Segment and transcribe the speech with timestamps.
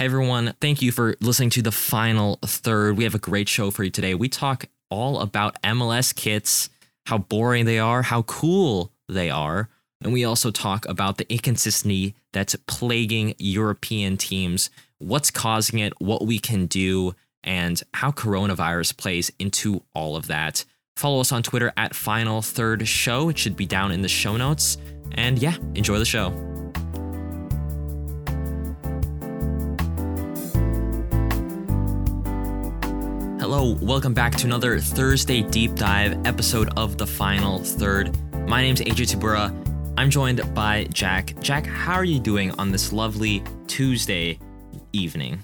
[0.00, 2.96] Hey everyone, thank you for listening to the final third.
[2.96, 4.14] We have a great show for you today.
[4.14, 6.70] We talk all about MLS kits,
[7.04, 9.68] how boring they are, how cool they are,
[10.00, 16.24] and we also talk about the inconsistency that's plaguing European teams, what's causing it, what
[16.24, 17.14] we can do,
[17.44, 20.64] and how coronavirus plays into all of that.
[20.96, 23.28] Follow us on Twitter at Final Third Show.
[23.28, 24.78] It should be down in the show notes.
[25.12, 26.59] And yeah, enjoy the show.
[33.52, 38.16] Hello, welcome back to another Thursday deep dive episode of the Final Third.
[38.48, 39.50] My name's AJ Tabura.
[39.98, 41.34] I'm joined by Jack.
[41.40, 44.38] Jack, how are you doing on this lovely Tuesday
[44.92, 45.42] evening?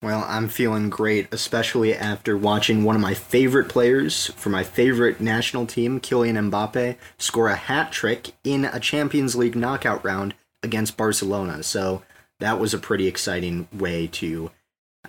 [0.00, 5.20] Well, I'm feeling great, especially after watching one of my favorite players for my favorite
[5.20, 10.96] national team, Kylian Mbappe, score a hat trick in a Champions League knockout round against
[10.96, 11.64] Barcelona.
[11.64, 12.04] So
[12.38, 14.52] that was a pretty exciting way to,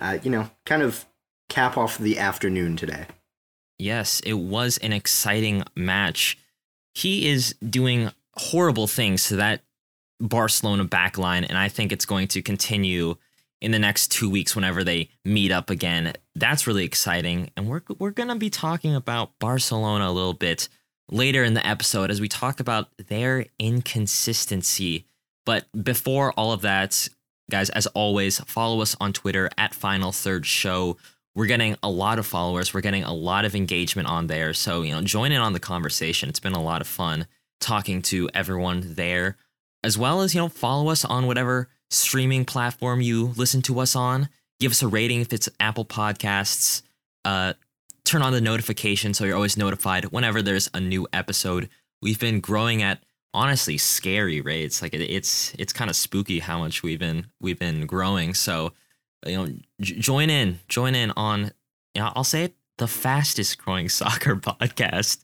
[0.00, 1.06] uh, you know, kind of
[1.52, 3.06] cap off the afternoon today.
[3.78, 6.38] Yes, it was an exciting match.
[6.94, 9.62] He is doing horrible things to that
[10.18, 13.16] Barcelona backline, and I think it's going to continue
[13.60, 16.14] in the next two weeks whenever they meet up again.
[16.34, 20.68] That's really exciting, and we're we're gonna be talking about Barcelona a little bit
[21.10, 25.04] later in the episode as we talk about their inconsistency.
[25.44, 27.08] But before all of that,
[27.50, 30.96] guys, as always, follow us on Twitter at Final Third Show
[31.34, 32.74] we're getting a lot of followers.
[32.74, 34.52] We're getting a lot of engagement on there.
[34.52, 36.28] So, you know, join in on the conversation.
[36.28, 37.26] It's been a lot of fun
[37.60, 39.36] talking to everyone there,
[39.82, 43.96] as well as, you know, follow us on whatever streaming platform you listen to us
[43.96, 44.28] on.
[44.60, 46.82] Give us a rating if it's Apple Podcasts.
[47.24, 47.54] Uh,
[48.04, 51.68] turn on the notification so you're always notified whenever there's a new episode.
[52.00, 53.02] We've been growing at
[53.32, 54.82] honestly scary rates.
[54.82, 58.34] Like it, it's it's kind of spooky how much we've been we've been growing.
[58.34, 58.72] So
[59.26, 59.48] you know,
[59.80, 61.52] j- join in, join in on,
[61.94, 65.20] you know, I'll say it, the fastest growing soccer podcast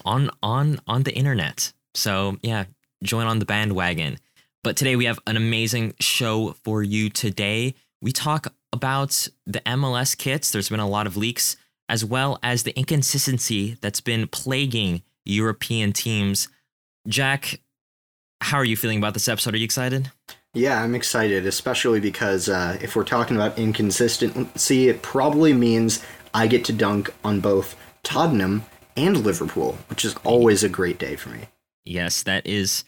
[0.04, 1.72] on on on the internet.
[1.94, 2.64] So yeah,
[3.02, 4.18] join on the bandwagon.
[4.62, 7.74] But today we have an amazing show for you today.
[8.00, 10.50] We talk about the MLS kits.
[10.50, 11.56] There's been a lot of leaks,
[11.88, 16.48] as well as the inconsistency that's been plaguing European teams.
[17.06, 17.60] Jack,
[18.40, 19.54] how are you feeling about this episode?
[19.54, 20.10] Are you excited?
[20.54, 26.46] Yeah, I'm excited, especially because uh, if we're talking about inconsistency, it probably means I
[26.46, 28.64] get to dunk on both Tottenham
[28.96, 31.46] and Liverpool, which is always a great day for me.
[31.84, 32.84] Yes, that is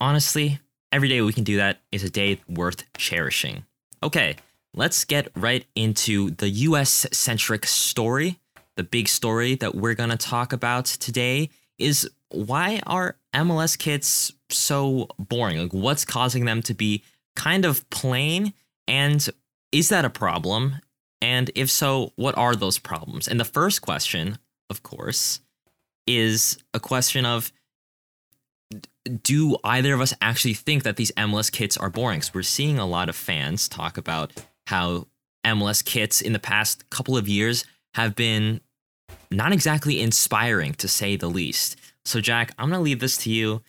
[0.00, 0.58] honestly,
[0.90, 3.64] every day we can do that is a day worth cherishing.
[4.02, 4.34] Okay,
[4.74, 8.40] let's get right into the US centric story.
[8.76, 14.32] The big story that we're going to talk about today is why are MLS kits
[14.56, 15.58] so boring?
[15.58, 17.02] Like, what's causing them to be
[17.36, 18.52] kind of plain?
[18.88, 19.28] And
[19.72, 20.80] is that a problem?
[21.20, 23.28] And if so, what are those problems?
[23.28, 24.38] And the first question,
[24.70, 25.40] of course,
[26.06, 27.50] is a question of
[29.22, 32.18] do either of us actually think that these MLS kits are boring?
[32.18, 34.32] Because we're seeing a lot of fans talk about
[34.66, 35.06] how
[35.44, 38.60] MLS kits in the past couple of years have been
[39.30, 41.76] not exactly inspiring to say the least.
[42.04, 43.62] So, Jack, I'm going to leave this to you.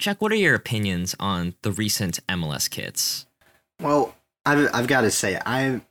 [0.00, 3.26] Jack, what are your opinions on the recent MLS kits?
[3.82, 4.16] Well,
[4.46, 5.82] I've, I've got to say, I,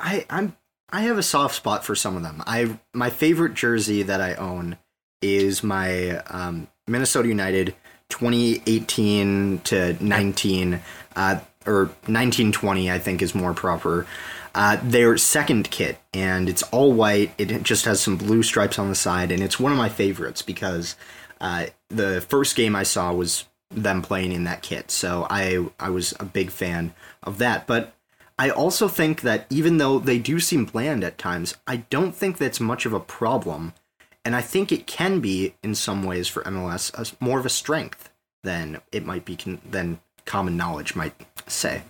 [0.00, 0.56] I, I'm,
[0.90, 2.42] I have a soft spot for some of them.
[2.44, 4.78] I, my favorite jersey that I own
[5.22, 7.76] is my um, Minnesota United
[8.08, 10.80] 2018 to 19,
[11.14, 14.08] uh, or 1920, I think is more proper.
[14.56, 17.32] Uh, their second kit, and it's all white.
[17.38, 20.42] It just has some blue stripes on the side, and it's one of my favorites
[20.42, 20.96] because
[21.40, 25.90] uh, the first game I saw was them playing in that kit, so I I
[25.90, 27.66] was a big fan of that.
[27.66, 27.94] But
[28.38, 32.38] I also think that even though they do seem bland at times, I don't think
[32.38, 33.72] that's much of a problem,
[34.24, 37.50] and I think it can be in some ways for MLS a, more of a
[37.50, 38.10] strength
[38.42, 41.14] than it might be con- than common knowledge might
[41.46, 41.82] say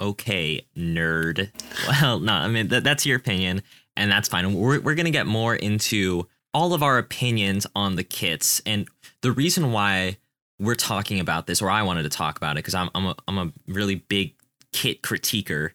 [0.00, 1.50] okay, nerd.
[1.88, 3.62] Well, no, I mean, that's your opinion,
[3.96, 4.52] and that's fine.
[4.52, 8.60] We're, we're going to get more into all of our opinions on the kits.
[8.64, 8.88] And
[9.22, 10.18] the reason why
[10.58, 13.16] we're talking about this, or I wanted to talk about it, because I'm, I'm, a,
[13.26, 14.34] I'm a really big
[14.72, 15.70] kit critiquer,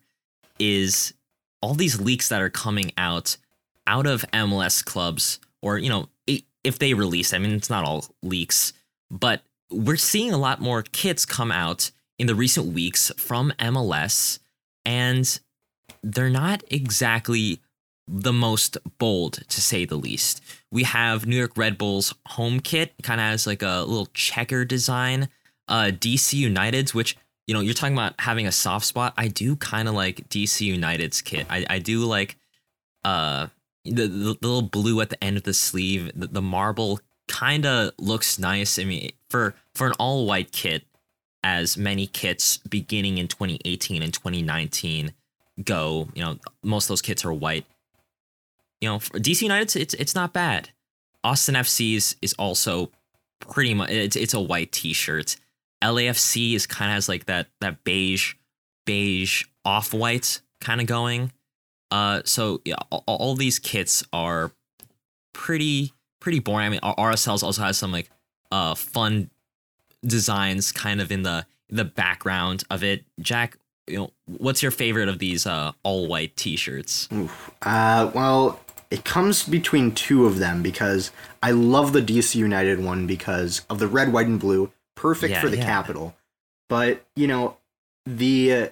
[0.59, 1.13] is
[1.61, 3.37] all these leaks that are coming out
[3.85, 6.07] out of MLS clubs, or, you know,
[6.63, 8.73] if they release, I mean, it's not all leaks,
[9.11, 14.39] but we're seeing a lot more kits come out in the recent weeks from MLS,
[14.85, 15.39] and
[16.01, 17.59] they're not exactly
[18.07, 20.41] the most bold to say the least.
[20.71, 24.65] We have New York Red Bulls home kit, kind of has like a little checker
[24.65, 25.29] design.
[25.67, 27.15] Uh, DC United's, which
[27.47, 29.13] you know, you're talking about having a soft spot.
[29.17, 31.45] I do kind of like DC United's kit.
[31.49, 32.37] I, I do like
[33.03, 33.47] uh
[33.85, 36.11] the, the little blue at the end of the sleeve.
[36.15, 38.79] The, the marble kind of looks nice.
[38.79, 40.83] I mean, for for an all white kit,
[41.43, 45.13] as many kits beginning in 2018 and 2019
[45.63, 47.65] go, you know, most of those kits are white.
[48.83, 50.71] You know, DC United, it's it's not bad.
[51.23, 52.91] Austin FC's is also
[53.39, 55.37] pretty much it's it's a white T-shirt.
[55.81, 58.33] LAFC is kind of has like that that beige
[58.85, 61.31] beige off white kind of going.
[61.91, 64.51] Uh, so yeah, all, all, these kits are
[65.31, 66.65] pretty pretty boring.
[66.65, 68.09] I mean, RSL's also has some like
[68.51, 69.29] uh fun
[70.05, 73.05] designs kind of in the the background of it.
[73.21, 73.55] Jack,
[73.87, 77.07] you know, what's your favorite of these uh all white T-shirts?
[77.61, 78.59] Uh, well,
[78.93, 81.09] it comes between two of them because
[81.41, 85.41] I love the DC United one because of the red, white, and blue, perfect yeah,
[85.41, 85.65] for the yeah.
[85.65, 86.15] capital.
[86.69, 87.57] But you know,
[88.05, 88.67] the uh,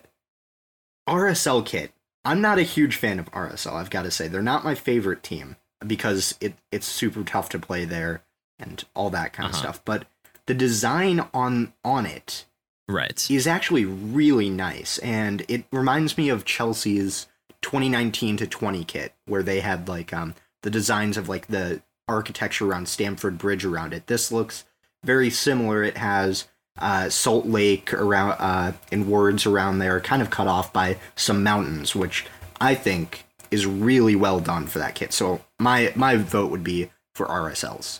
[1.10, 1.92] RSL kit.
[2.24, 3.74] I'm not a huge fan of RSL.
[3.74, 7.58] I've got to say they're not my favorite team because it it's super tough to
[7.58, 8.22] play there
[8.60, 9.58] and all that kind uh-huh.
[9.58, 9.82] of stuff.
[9.84, 10.06] But
[10.46, 12.46] the design on on it
[12.88, 17.26] right is actually really nice and it reminds me of Chelsea's
[17.62, 22.66] 2019 to 20 kit where they had like um the designs of like the architecture
[22.70, 24.08] around Stamford Bridge around it.
[24.08, 24.66] This looks
[25.04, 25.84] very similar.
[25.84, 26.48] It has
[26.78, 31.44] uh, Salt Lake around uh, in words around there, kind of cut off by some
[31.44, 32.26] mountains, which
[32.60, 35.14] I think is really well done for that kit.
[35.14, 38.00] So my my vote would be for RSLs.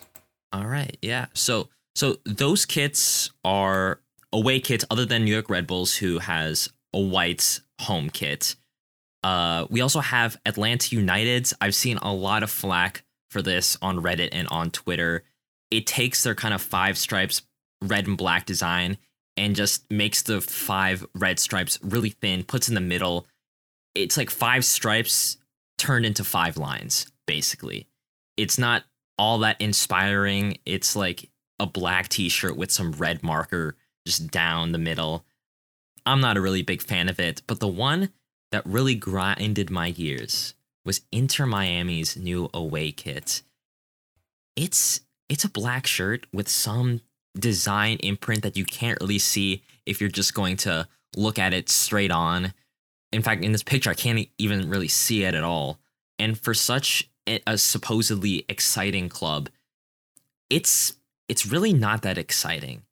[0.52, 1.26] All right, yeah.
[1.34, 4.00] So so those kits are
[4.32, 8.56] away kits, other than New York Red Bulls, who has a white home kit.
[9.22, 11.54] Uh, we also have Atlanta United's.
[11.60, 15.24] I've seen a lot of flack for this on Reddit and on Twitter.
[15.70, 17.42] It takes their kind of five stripes
[17.80, 18.98] red and black design
[19.36, 23.26] and just makes the five red stripes really thin, puts in the middle.
[23.94, 25.38] It's like five stripes
[25.78, 27.88] turned into five lines, basically.
[28.36, 28.84] It's not
[29.18, 30.58] all that inspiring.
[30.66, 33.76] It's like a black t shirt with some red marker
[34.06, 35.24] just down the middle.
[36.04, 38.10] I'm not a really big fan of it, but the one
[38.52, 40.54] that really grinded my gears
[40.84, 43.42] was Inter Miami's new away kit.
[44.54, 47.00] It's it's a black shirt with some
[47.38, 51.70] design imprint that you can't really see if you're just going to look at it
[51.70, 52.52] straight on.
[53.12, 55.78] In fact, in this picture, I can't even really see it at all.
[56.18, 59.48] And for such a supposedly exciting club,
[60.50, 60.94] it's
[61.28, 62.82] it's really not that exciting.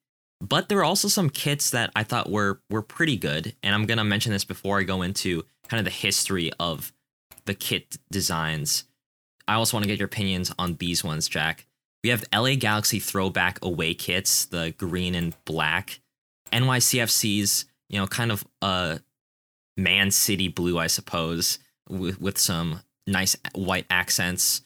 [0.41, 3.87] But there are also some kits that I thought were were pretty good, and I'm
[3.87, 6.93] gonna mention this before I go into kind of the history of
[7.45, 8.85] the kit designs.
[9.47, 11.67] I also want to get your opinions on these ones, Jack.
[12.03, 16.01] We have LA Galaxy throwback away kits, the green and black.
[16.53, 18.99] NYCFC's, you know, kind of uh
[19.77, 21.59] Man City blue, I suppose,
[21.89, 24.63] with, with some nice white accents.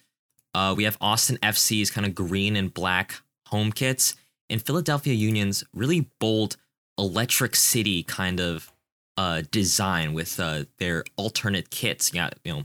[0.55, 4.15] Uh, we have Austin FC's kind of green and black home kits,
[4.51, 6.57] and Philadelphia Union's really bold
[6.99, 8.73] Electric City kind of
[9.17, 12.13] uh, design with uh, their alternate kits.
[12.13, 12.65] You got, you know,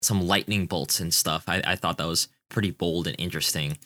[0.00, 1.44] some lightning bolts and stuff.
[1.48, 3.78] I, I thought that was pretty bold and interesting.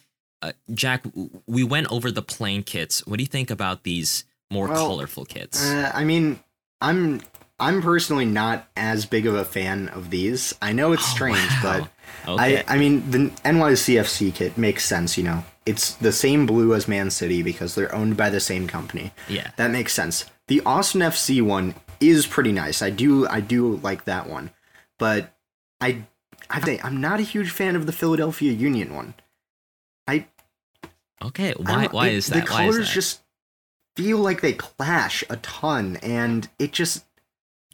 [0.43, 1.05] Uh, Jack,
[1.47, 3.07] we went over the plain kits.
[3.07, 5.65] What do you think about these more well, colorful kits?
[5.65, 6.41] Uh, I mean,
[6.81, 7.23] I'm
[7.59, 10.55] I'm personally not as big of a fan of these.
[10.61, 11.89] I know it's oh, strange, wow.
[12.25, 12.63] but okay.
[12.67, 15.17] I I mean the NYCFC kit makes sense.
[15.17, 18.67] You know, it's the same blue as Man City because they're owned by the same
[18.67, 19.13] company.
[19.29, 20.25] Yeah, that makes sense.
[20.47, 22.81] The Austin FC one is pretty nice.
[22.81, 24.51] I do I do like that one,
[24.99, 25.35] but
[25.81, 26.05] I
[26.49, 29.15] I I'm not a huge fan of the Philadelphia Union one.
[30.07, 30.27] I
[31.23, 31.53] okay.
[31.57, 32.45] Why why it, is that?
[32.45, 33.23] The colors just
[33.97, 37.05] feel like they clash a ton, and it just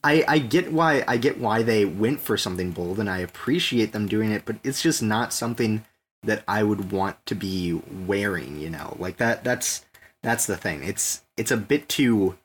[0.04, 3.92] I, I get why I get why they went for something bold and I appreciate
[3.92, 5.84] them doing it, but it's just not something
[6.22, 8.96] that I would want to be wearing, you know.
[8.98, 9.84] Like that that's
[10.22, 10.84] that's the thing.
[10.84, 12.36] It's it's a bit too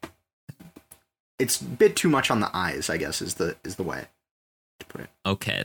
[1.39, 4.05] it's a bit too much on the eyes, I guess is the is the way
[4.79, 5.09] to put it.
[5.25, 5.63] Okay.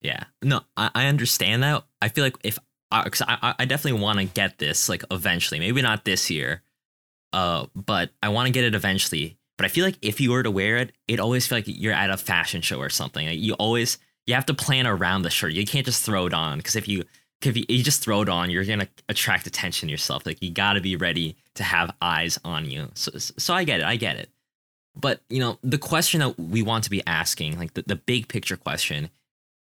[0.00, 0.24] Yeah.
[0.42, 1.84] No, I, I understand that.
[2.02, 2.58] I feel like if
[2.90, 6.62] I, cause I, I definitely want to get this like eventually, maybe not this year,
[7.32, 10.42] uh, but I want to get it eventually but I feel like if you were
[10.42, 13.26] to wear it, it always feel like you're at a fashion show or something.
[13.26, 15.52] Like you always you have to plan around the shirt.
[15.52, 17.04] You can't just throw it on because if you
[17.46, 20.26] if you, you just throw it on, you're gonna attract attention yourself.
[20.26, 22.90] Like you got to be ready to have eyes on you.
[22.94, 23.86] So so I get it.
[23.86, 24.30] I get it.
[24.96, 28.28] But you know the question that we want to be asking, like the, the big
[28.28, 29.10] picture question,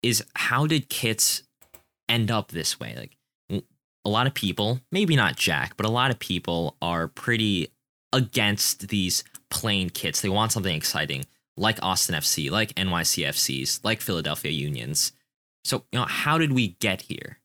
[0.02, 1.44] is how did kits
[2.08, 2.96] end up this way?
[2.98, 3.18] Like
[4.06, 7.70] a lot of people, maybe not Jack, but a lot of people are pretty
[8.14, 10.22] against these plain kits.
[10.22, 11.26] They want something exciting,
[11.58, 15.12] like Austin FC, like NYCFCs, like Philadelphia Unions.
[15.64, 17.39] So, you know, how did we get here?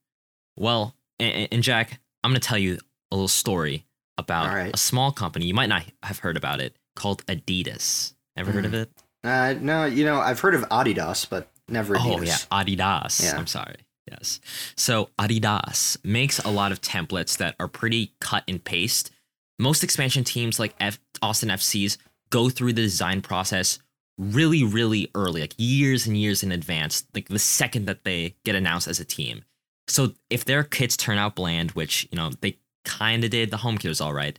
[0.57, 2.79] Well, and, and Jack, I'm going to tell you
[3.11, 3.85] a little story
[4.19, 4.75] about right.
[4.75, 5.47] a small company.
[5.47, 8.15] You might not have heard about it called Adidas.
[8.37, 8.83] Ever heard of Mm.
[8.83, 8.91] it?
[9.23, 12.19] Uh, no, you know, I've heard of Adidas, but never Adidas.
[12.19, 13.23] Oh yeah, Adidas.
[13.23, 13.37] Yeah.
[13.39, 13.77] I'm sorry.
[14.11, 14.39] Yes.
[14.77, 19.11] So Adidas makes a lot of templates that are pretty cut and paste.
[19.59, 21.97] Most expansion teams like F- Austin FCs
[22.31, 23.79] go through the design process
[24.19, 28.55] really, really early, like years and years in advance, like the second that they get
[28.55, 29.43] announced as a team.
[29.89, 33.59] So if their kits turn out bland, which you know they kind of did, the
[33.59, 34.39] home kit was all right.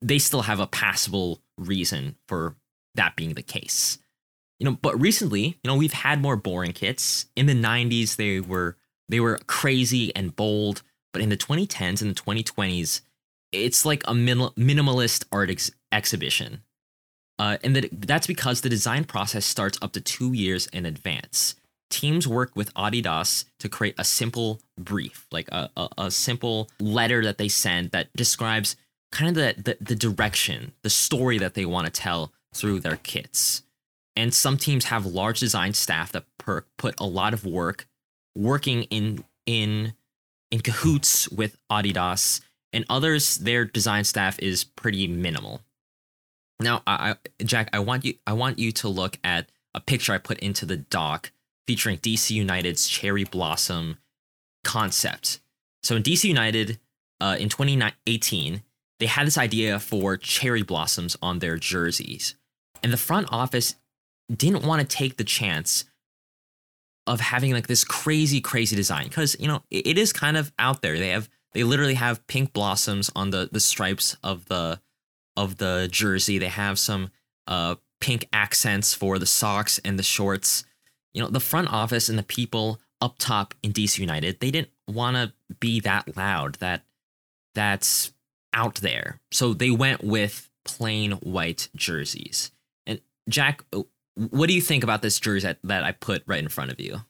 [0.00, 2.56] They still have a passable reason for
[2.94, 3.98] that being the case.
[4.58, 7.26] You know but recently you know we've had more boring kits.
[7.36, 8.76] In the 90s they were
[9.08, 13.00] they were crazy and bold but in the 2010s and the 2020s
[13.52, 16.62] it's like a minimal, minimalist art ex- exhibition.
[17.38, 21.54] Uh, and that that's because the design process starts up to two years in advance
[21.90, 27.22] teams work with adidas to create a simple brief like a, a, a simple letter
[27.22, 28.76] that they send that describes
[29.10, 32.96] kind of the, the, the direction the story that they want to tell through their
[32.96, 33.62] kits
[34.18, 37.86] and some teams have large design staff that per, put a lot of work
[38.34, 39.94] working in in
[40.50, 42.40] in cahoots with Adidas
[42.72, 45.62] and others their design staff is pretty minimal.
[46.60, 47.14] Now, I,
[47.44, 50.66] Jack, I want you I want you to look at a picture I put into
[50.66, 51.30] the doc
[51.68, 53.98] featuring DC United's cherry blossom
[54.64, 55.38] concept.
[55.82, 56.80] So in DC United
[57.20, 58.62] uh, in 2018,
[58.98, 62.36] they had this idea for cherry blossoms on their jerseys.
[62.82, 63.74] And the front office
[64.34, 65.84] didn't want to take the chance
[67.06, 70.52] of having like this crazy crazy design because you know it, it is kind of
[70.58, 74.78] out there they have they literally have pink blossoms on the the stripes of the
[75.34, 77.08] of the jersey they have some
[77.46, 80.64] uh pink accents for the socks and the shorts
[81.18, 84.70] you know the front office and the people up top in DC United they didn't
[84.86, 86.84] want to be that loud that
[87.54, 88.12] that's
[88.54, 92.52] out there so they went with plain white jerseys
[92.86, 93.62] and Jack
[94.18, 96.80] what do you think about this jersey that, that I put right in front of
[96.80, 97.02] you?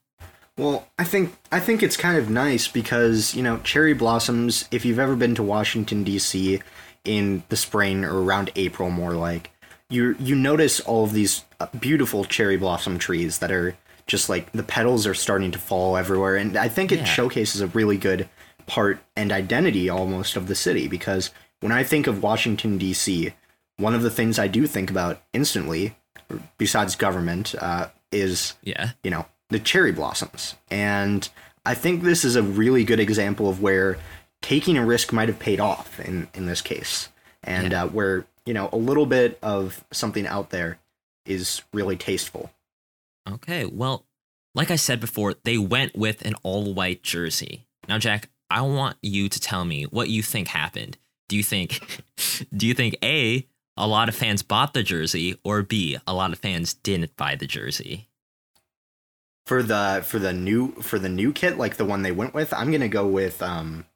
[0.57, 4.69] Well, I think I think it's kind of nice because you know cherry blossoms.
[4.71, 6.61] If you've ever been to Washington D.C.
[7.05, 9.53] in the spring or around April, more like
[9.88, 13.77] you you notice all of these uh, beautiful cherry blossom trees that are
[14.09, 17.05] just like the petals are starting to fall everywhere, and I think it Yeah.
[17.05, 18.29] showcases a really good
[18.67, 23.33] part and identity almost of the city because when I think of Washington D.C.,
[23.77, 25.95] one of the things I do think about instantly,
[26.59, 28.91] besides government, uh, is Yeah.
[29.05, 30.57] you know, the cherry blossoms.
[30.71, 31.29] And
[31.65, 33.97] I think this is a really good example of where
[34.43, 37.09] taking a risk might have paid off in, in this case.
[37.45, 40.79] And uh, where, you know, a little bit of something out there
[41.25, 42.50] is really tasteful.
[43.35, 43.64] Okay.
[43.64, 44.06] Well,
[44.54, 47.66] like I said before, they went with an all white jersey.
[47.88, 50.97] Now, Jack, I want you to tell me what you think happened.
[51.28, 52.02] Do you think
[52.56, 56.32] do you think A, a lot of fans bought the jersey, or B, a lot
[56.32, 58.08] of fans didn't buy the jersey?
[59.47, 62.52] For the for the new for the new kit, like the one they went with,
[62.52, 63.87] I'm gonna go with um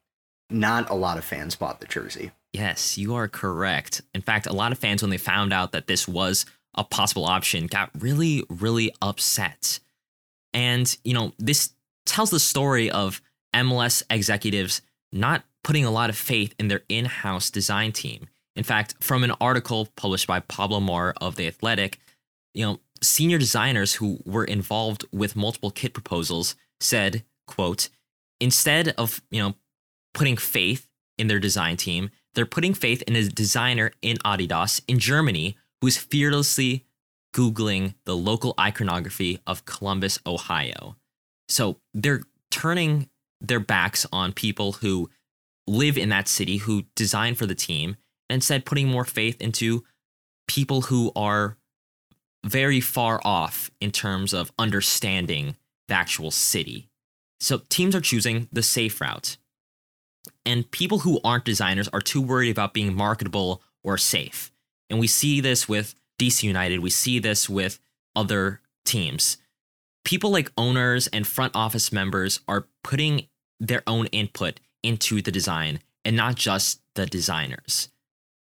[0.49, 2.31] not a lot of fans bought the jersey.
[2.53, 4.01] Yes, you are correct.
[4.13, 6.45] In fact, a lot of fans, when they found out that this was
[6.75, 9.79] a possible option, got really, really upset.
[10.53, 11.73] And, you know, this
[12.05, 13.21] tells the story of
[13.55, 18.27] MLS executives not putting a lot of faith in their in house design team.
[18.55, 21.99] In fact, from an article published by Pablo Maurer of The Athletic,
[22.53, 27.89] you know, senior designers who were involved with multiple kit proposals said, quote,
[28.39, 29.55] instead of, you know,
[30.13, 30.87] putting faith
[31.17, 35.97] in their design team, they're putting faith in a designer in Adidas in Germany who's
[35.97, 36.85] fearlessly
[37.35, 40.95] Googling the local iconography of Columbus, Ohio.
[41.49, 43.09] So they're turning
[43.41, 45.09] their backs on people who
[45.67, 47.97] live in that city, who design for the team,
[48.29, 49.83] and instead putting more faith into
[50.47, 51.57] people who are
[52.45, 55.57] very far off in terms of understanding
[55.89, 56.87] the actual city.
[57.41, 59.35] So teams are choosing the safe route.
[60.45, 64.52] And people who aren't designers are too worried about being marketable or safe.
[64.93, 67.79] And we see this with DC United, we see this with
[68.15, 69.37] other teams.
[70.05, 73.25] People like owners and front office members are putting
[73.59, 77.89] their own input into the design and not just the designers.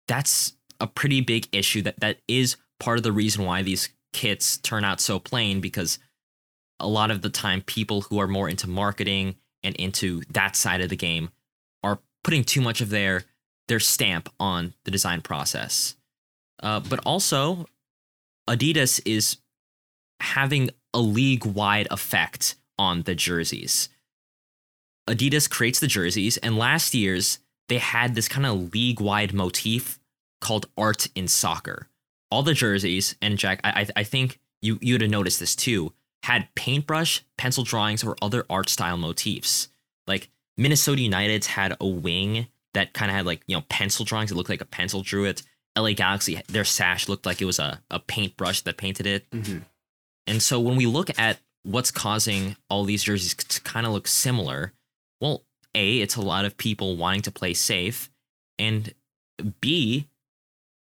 [0.09, 4.59] That's a pretty big issue that that is part of the reason why these kits
[4.59, 5.99] turn out so plain because
[6.79, 10.83] a lot of the time people who are more into marketing and into that side
[10.83, 11.31] of the game
[11.83, 13.25] are putting too much of their
[13.69, 15.97] their stamp on the design process.
[16.63, 17.67] Uh, but also,
[18.49, 19.39] Adidas is
[20.21, 23.89] having a league wide effect on the jerseys.
[25.09, 27.39] Adidas creates the jerseys, and last year's
[27.69, 29.99] they had this kind of league wide motif
[30.41, 31.89] called art in soccer.
[32.31, 35.93] All the jerseys, and Jack, I, I think you you'd have noticed this too,
[36.23, 39.69] had paintbrush, pencil drawings, or other art style motifs.
[40.07, 44.31] Like Minnesota United's had a wing that kind of had like you know pencil drawings.
[44.31, 45.43] It looked like a pencil drew it.
[45.77, 49.31] LA Galaxy, their sash looked like it was a, a paintbrush that painted it.
[49.31, 49.59] Mm-hmm.
[50.27, 54.07] And so when we look at what's causing all these jerseys to kind of look
[54.07, 54.73] similar,
[55.21, 58.11] well, A, it's a lot of people wanting to play safe.
[58.59, 58.93] And
[59.61, 60.09] B,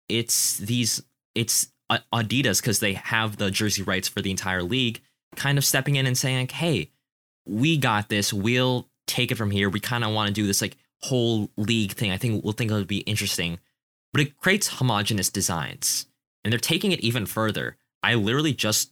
[0.10, 1.04] it's these,
[1.36, 5.02] it's Adidas because they have the jersey rights for the entire league,
[5.36, 6.92] kind of stepping in and saying, like, hey,
[7.46, 8.34] we got this.
[8.34, 9.70] We'll take it from here.
[9.70, 12.12] We kind of want to do this like whole league thing.
[12.12, 13.60] I think we'll think it'll be interesting.
[14.14, 16.08] But it creates homogenous designs.
[16.44, 17.78] And they're taking it even further.
[18.02, 18.92] I literally just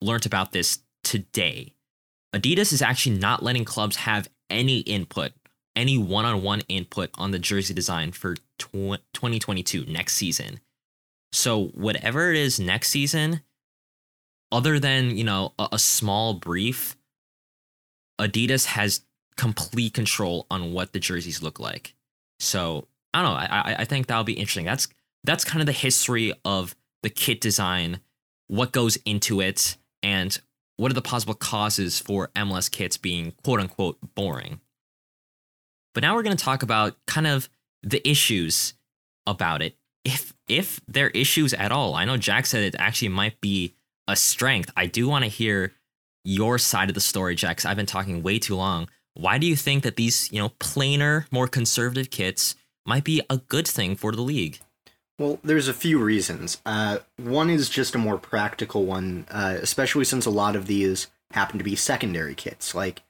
[0.00, 1.74] learned about this today.
[2.34, 5.32] Adidas is actually not letting clubs have any input,
[5.76, 10.60] any one on one input on the jersey design for 2022, next season.
[11.32, 13.42] So, whatever it is next season,
[14.50, 16.96] other than, you know, a, a small brief,
[18.20, 19.02] Adidas has
[19.36, 21.94] complete control on what the jerseys look like.
[22.38, 23.38] So, I don't know.
[23.38, 24.64] I, I think that'll be interesting.
[24.64, 24.88] That's
[25.24, 28.00] that's kind of the history of the kit design,
[28.48, 30.38] what goes into it, and
[30.76, 34.60] what are the possible causes for MLS kits being quote unquote boring.
[35.94, 37.48] But now we're going to talk about kind of
[37.82, 38.74] the issues
[39.26, 39.76] about it.
[40.04, 43.74] If if there are issues at all, I know Jack said it actually might be
[44.08, 44.70] a strength.
[44.76, 45.72] I do want to hear
[46.24, 47.64] your side of the story, Jack.
[47.64, 48.88] I've been talking way too long.
[49.14, 52.54] Why do you think that these, you know, plainer, more conservative kits
[52.86, 54.60] might be a good thing for the league?
[55.18, 56.60] Well, there's a few reasons.
[56.66, 61.08] Uh, one is just a more practical one, uh, especially since a lot of these
[61.30, 62.74] happen to be secondary kits.
[62.74, 63.02] Like,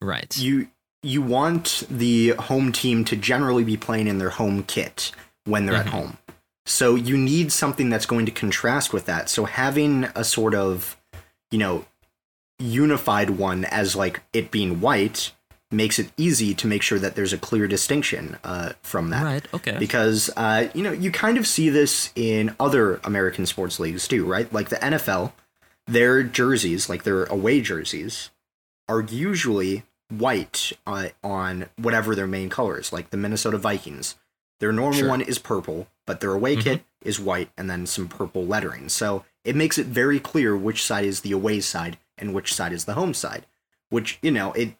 [0.00, 0.68] right, you
[1.02, 5.12] you want the home team to generally be playing in their home kit
[5.44, 5.88] when they're mm-hmm.
[5.88, 6.18] at home.
[6.66, 9.28] So you need something that's going to contrast with that.
[9.28, 10.96] So having a sort of,
[11.52, 11.84] you know,
[12.58, 15.32] unified one as like it being white
[15.70, 19.24] makes it easy to make sure that there's a clear distinction uh, from that.
[19.24, 19.48] Right.
[19.54, 19.76] Okay.
[19.78, 24.24] Because uh, you know you kind of see this in other American sports leagues too,
[24.24, 24.52] right?
[24.52, 25.32] Like the NFL,
[25.86, 28.30] their jerseys, like their away jerseys,
[28.88, 32.92] are usually white uh, on whatever their main color is.
[32.92, 34.16] Like the Minnesota Vikings,
[34.60, 35.08] their normal sure.
[35.08, 36.62] one is purple, but their away mm-hmm.
[36.62, 38.88] kit is white and then some purple lettering.
[38.88, 42.72] So it makes it very clear which side is the away side and which side
[42.72, 43.46] is the home side.
[43.88, 44.74] Which you know it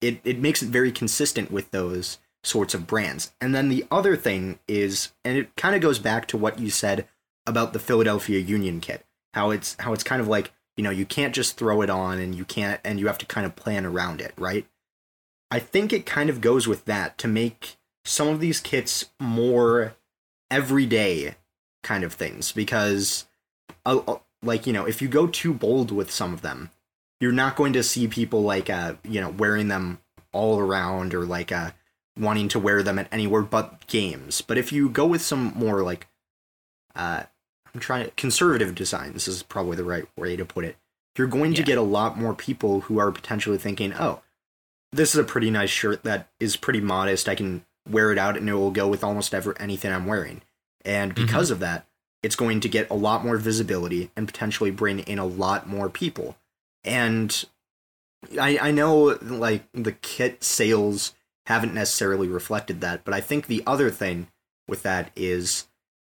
[0.00, 3.32] it it makes it very consistent with those sorts of brands.
[3.40, 6.70] And then the other thing is, and it kind of goes back to what you
[6.70, 7.08] said
[7.46, 9.04] about the Philadelphia Union kit,
[9.34, 12.18] how it's how it's kind of like you know you can't just throw it on
[12.18, 14.66] and you can't and you have to kind of plan around it, right?
[15.50, 19.96] I think it kind of goes with that to make some of these kits more
[20.50, 21.36] everyday
[21.82, 23.26] kind of things because
[23.84, 26.70] uh, uh, like you know if you go too bold with some of them
[27.20, 29.98] you're not going to see people like uh you know wearing them
[30.32, 31.70] all around or like uh
[32.18, 34.40] wanting to wear them at anywhere but games.
[34.40, 36.06] But if you go with some more like
[36.94, 37.24] uh
[37.74, 40.76] I'm trying conservative designs this is probably the right way to put it.
[41.16, 41.58] You're going yeah.
[41.58, 44.22] to get a lot more people who are potentially thinking, "Oh,
[44.92, 47.28] this is a pretty nice shirt that is pretty modest.
[47.28, 50.42] I can wear it out and it will go with almost ever anything I'm wearing."
[50.84, 51.24] And mm-hmm.
[51.24, 51.54] because mm-hmm.
[51.54, 51.86] of that,
[52.22, 55.88] it's going to get a lot more visibility and potentially bring in a lot more
[55.88, 56.36] people
[56.86, 57.44] and
[58.40, 61.14] I I know like the kit sales
[61.46, 64.28] haven't necessarily reflected that, but I think the other thing
[64.66, 65.66] with that is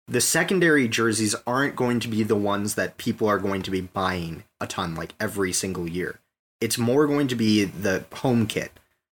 [0.08, 3.82] the secondary jerseys aren't going to be the ones that people are going to be
[3.82, 6.20] buying a ton like every single year.
[6.60, 8.72] It's more going to be the home kit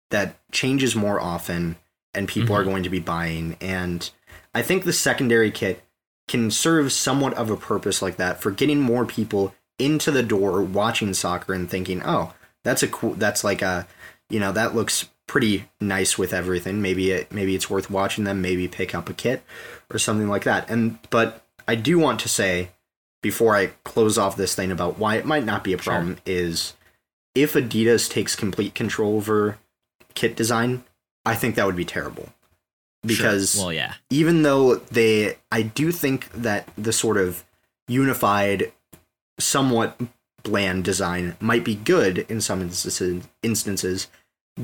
[0.09, 1.75] that changes more often
[2.13, 2.61] and people mm-hmm.
[2.61, 4.09] are going to be buying and
[4.53, 5.83] I think the secondary kit
[6.27, 10.61] can serve somewhat of a purpose like that for getting more people into the door
[10.61, 12.33] watching soccer and thinking, "Oh,
[12.63, 13.87] that's a cool that's like a
[14.29, 16.81] you know, that looks pretty nice with everything.
[16.81, 19.43] Maybe it maybe it's worth watching them, maybe pick up a kit
[19.91, 22.69] or something like that." And but I do want to say
[23.21, 26.21] before I close off this thing about why it might not be a problem sure.
[26.25, 26.73] is
[27.33, 29.57] if Adidas takes complete control over
[30.13, 30.83] kit design,
[31.25, 32.29] I think that would be terrible.
[33.03, 33.65] Because sure.
[33.65, 33.95] well, yeah.
[34.09, 37.43] even though they I do think that the sort of
[37.87, 38.71] unified
[39.39, 39.99] somewhat
[40.43, 42.61] bland design might be good in some
[43.41, 44.07] instances,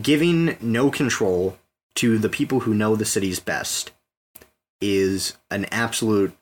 [0.01, 1.57] giving no control
[1.95, 3.91] to the people who know the cities best
[4.79, 6.35] is an absolute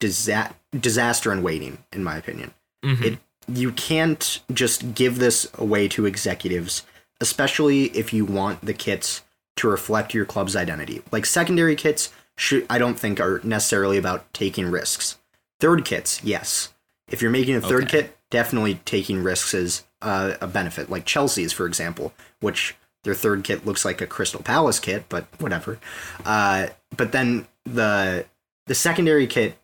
[0.00, 2.52] disa- disaster in waiting, in my opinion.
[2.84, 3.02] Mhm.
[3.04, 3.18] It
[3.48, 6.84] you can't just give this away to executives,
[7.20, 9.22] especially if you want the kits
[9.56, 11.02] to reflect your club's identity.
[11.10, 15.16] Like secondary kits, should I don't think are necessarily about taking risks.
[15.58, 16.68] Third kits, yes.
[17.08, 18.02] If you're making a third Okay.
[18.02, 20.88] kit, definitely taking risks is uh, a benefit.
[20.90, 25.26] Like Chelsea's, for example, which their third kit looks like a Crystal Palace kit, but
[25.38, 25.78] whatever.
[26.24, 28.24] Uh, but then the
[28.66, 29.58] the secondary kit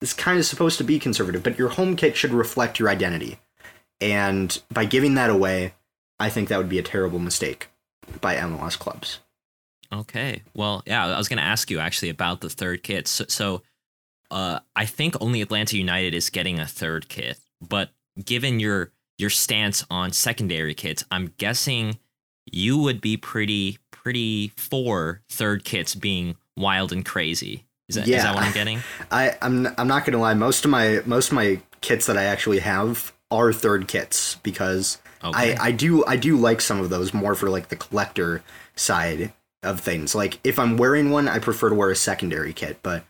[0.00, 3.38] is kind of supposed to be conservative, but your home kit should reflect your identity.
[4.00, 5.72] And by giving that away,
[6.20, 7.68] I think that would be a terrible mistake
[8.20, 9.20] by MLS clubs.
[9.92, 10.42] Okay.
[10.54, 13.08] Well, yeah, I was going to ask you actually about the third kit.
[13.08, 13.62] So, so
[14.30, 17.90] uh, I think only Atlanta United is getting a third kit, but
[18.22, 21.98] given your your stance on secondary kits, I'm guessing
[22.50, 27.64] you would be pretty pretty for third kits being wild and crazy.
[27.88, 28.22] Is that, is Yeah.
[28.24, 28.80] that what I'm getting?
[29.10, 30.34] I, I'm I'm not gonna lie.
[30.34, 34.98] Most of my most of my kits that I actually have are third kits because
[35.22, 35.54] Okay.
[35.56, 38.42] I, I do I do like some of those more for like the collector
[38.76, 39.32] side
[39.62, 40.14] of things.
[40.14, 42.80] Like if I'm wearing one, I prefer to wear a secondary kit.
[42.82, 43.04] But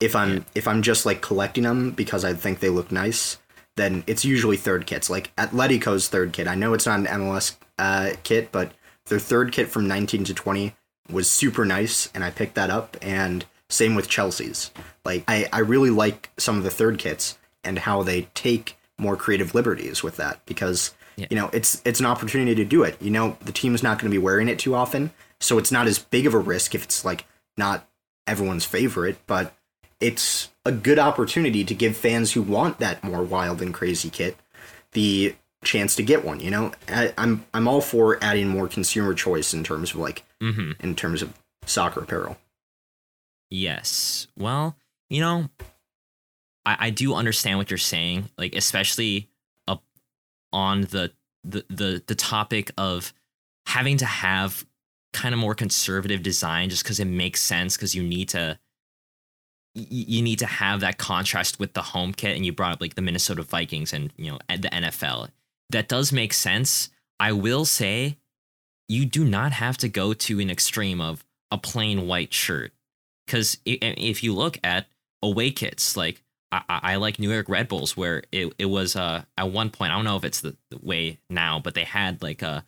[0.00, 0.40] if I'm Yeah.
[0.54, 3.38] if I'm just like collecting them because I think they look nice,
[3.76, 5.08] then it's usually third kits.
[5.10, 6.46] Like Atletico's third kit.
[6.48, 8.72] I know it's not an MLS uh, kit, but
[9.06, 10.74] their third kit from 19 to 20
[11.10, 12.96] was super nice, and I picked that up.
[13.00, 14.70] And same with Chelsea's.
[15.04, 19.16] Like I I really like some of the third kits and how they take more
[19.16, 21.26] creative liberties with that because Yeah.
[21.30, 24.10] you know it's it's an opportunity to do it you know the team's not going
[24.10, 26.82] to be wearing it too often so it's not as big of a risk if
[26.84, 27.24] it's like
[27.56, 27.86] not
[28.26, 29.54] everyone's favorite but
[30.00, 34.36] it's a good opportunity to give fans who want that more wild and crazy kit
[34.92, 35.34] the
[35.64, 39.52] chance to get one you know I, i'm i'm all for adding more consumer choice
[39.52, 40.72] in terms of like mm-hmm.
[40.80, 41.34] in terms of
[41.66, 42.36] soccer apparel
[43.50, 44.26] Yes.
[44.36, 44.76] Well,
[45.08, 45.48] you know,
[46.66, 49.28] I, I do understand what you're saying, like especially
[49.66, 49.82] up
[50.52, 51.12] on the
[51.44, 53.12] the the the topic of
[53.66, 54.66] having to have
[55.12, 58.58] kind of more conservative design just because it makes sense because you need to
[59.90, 62.94] you need to have that contrast with the home kit and you brought up like
[62.94, 65.28] the Minnesota Vikings and you know the NFL
[65.70, 66.90] that does make sense.
[67.20, 68.18] I will say
[68.88, 72.72] you do not have to go to an extreme of a plain white shirt
[73.26, 74.86] because if you look at
[75.22, 79.22] away kits like I, I like New York Red Bulls where it, it was uh
[79.36, 82.22] at one point I don't know if it's the, the way now but they had
[82.22, 82.64] like a,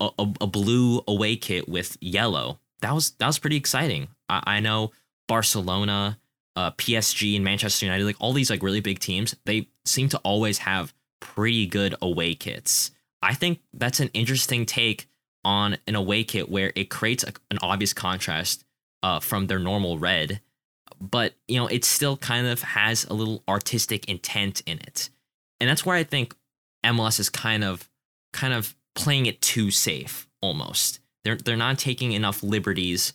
[0.00, 2.58] a a blue away kit with yellow.
[2.80, 4.08] That was that was pretty exciting.
[4.28, 4.92] I, I know
[5.28, 6.18] Barcelona
[6.56, 10.18] uh PSG and Manchester United like all these like really big teams they seem to
[10.18, 12.90] always have pretty good away kits
[13.22, 15.06] I think that's an interesting take
[15.44, 18.64] on an away kit where it creates a, an obvious contrast
[19.02, 20.40] uh, from their normal red,
[21.00, 25.08] but you know it still kind of has a little artistic intent in it,
[25.60, 26.34] and that's where I think
[26.84, 27.88] MLS is kind of
[28.32, 31.00] kind of playing it too safe almost.
[31.24, 33.12] They're they're not taking enough liberties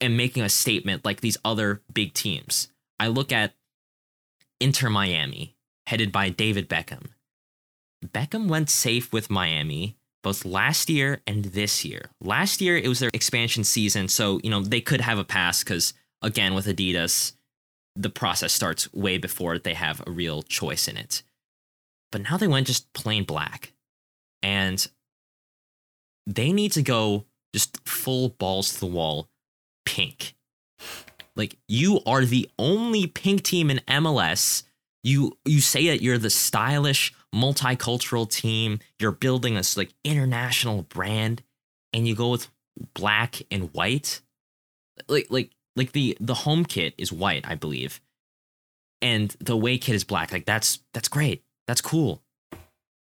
[0.00, 2.68] and making a statement like these other big teams.
[2.98, 3.54] I look at
[4.60, 7.06] Inter Miami, headed by David Beckham.
[8.04, 12.10] Beckham went safe with Miami both last year and this year.
[12.20, 15.64] Last year it was their expansion season, so you know they could have a pass
[15.64, 17.32] because again with Adidas,
[17.96, 21.22] the process starts way before they have a real choice in it.
[22.12, 23.72] But now they went just plain black,
[24.42, 24.86] and
[26.26, 29.29] they need to go just full balls to the wall,
[30.00, 30.34] pink.
[31.36, 34.64] Like you are the only pink team in MLS.
[35.02, 38.80] You you say that you're the stylish multicultural team.
[38.98, 41.42] You're building this like international brand,
[41.92, 42.48] and you go with
[42.94, 44.20] black and white.
[45.08, 48.00] Like like like the the home kit is white, I believe,
[49.00, 50.32] and the away kit is black.
[50.32, 51.42] Like that's that's great.
[51.66, 52.22] That's cool.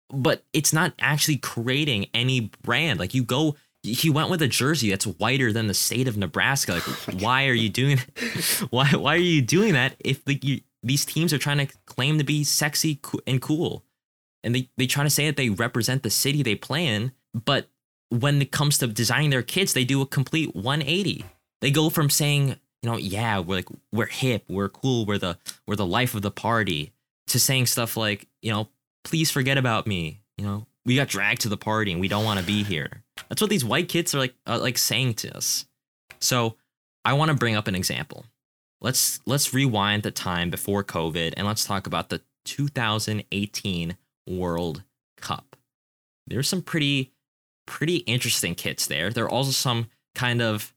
[0.10, 3.00] But it's not actually creating any brand.
[3.00, 3.56] Like you go,
[3.93, 6.74] he went with a jersey that's whiter than the state of Nebraska.
[6.74, 8.00] Like why are you doing?
[8.69, 9.95] Why why are you doing that?
[10.00, 13.84] If you these teams are trying to claim to be sexy and cool
[14.45, 17.67] and they, they try to say that they represent the city they play in, but
[18.10, 21.26] when it comes to designing their kids, they do a complete 180.
[21.62, 22.50] They go from saying,
[22.84, 26.21] you know, yeah, we're like we're hip, we're cool, we're the we're the life of
[26.21, 26.93] the party,
[27.28, 28.69] to saying stuff like, you know,
[29.04, 30.21] please forget about me.
[30.38, 33.04] You know, we got dragged to the party and we don't want to be here.
[33.28, 35.65] That's what these white kids are like are like saying to us.
[36.19, 36.58] So
[37.04, 38.26] I want to bring up an example.
[38.82, 44.84] Let's let's rewind the time before COVID and let's talk about the 2018 World
[45.17, 45.56] Cup.
[46.28, 47.13] There's some pretty
[47.65, 49.10] pretty interesting kits there.
[49.10, 50.74] There are also some kind of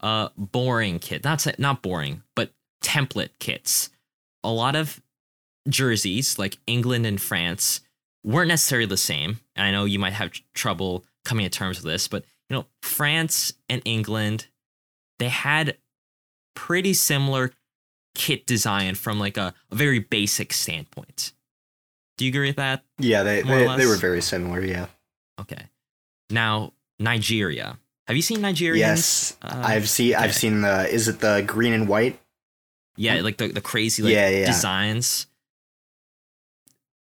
[0.00, 1.22] uh boring kit.
[1.24, 3.90] Not not boring, but template kits.
[4.42, 5.02] a lot of
[5.68, 7.82] jerseys like England and France
[8.24, 9.40] weren't necessarily the same.
[9.56, 12.66] And I know you might have trouble coming to terms with this, but you know,
[12.82, 14.48] France and England,
[15.18, 15.76] they had
[16.54, 17.52] pretty similar
[18.14, 21.32] kit design from like a, a very basic standpoint.
[22.18, 22.82] Do you agree with that?
[22.98, 24.62] Yeah, they they, they were very similar.
[24.62, 24.86] Yeah.
[25.40, 25.68] Okay.
[26.28, 27.78] Now Nigeria.
[28.06, 28.80] Have you seen Nigeria?
[28.80, 30.14] Yes, uh, I've seen.
[30.14, 30.24] Okay.
[30.24, 30.88] I've seen the.
[30.92, 32.20] Is it the green and white?
[32.96, 34.46] Yeah, like the the crazy like yeah, yeah.
[34.46, 35.26] designs.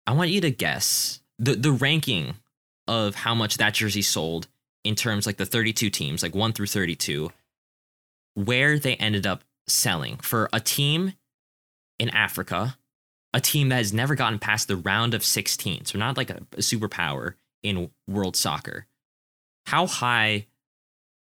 [0.07, 2.35] I want you to guess the the ranking
[2.87, 4.47] of how much that jersey sold
[4.85, 7.33] in terms like the 32 teams, like 1 through 32,
[8.35, 11.14] where they ended up selling for a team
[11.99, 12.77] in Africa,
[13.33, 15.87] a team that has never gotten past the round of 16.
[15.87, 18.87] So not like a, a superpower in world soccer.
[19.67, 20.47] How high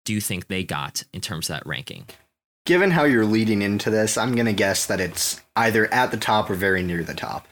[0.05, 2.07] do you think they got in terms of that ranking?
[2.65, 6.17] Given how you're leading into this, I'm going to guess that it's either at the
[6.17, 7.49] top or very near the top.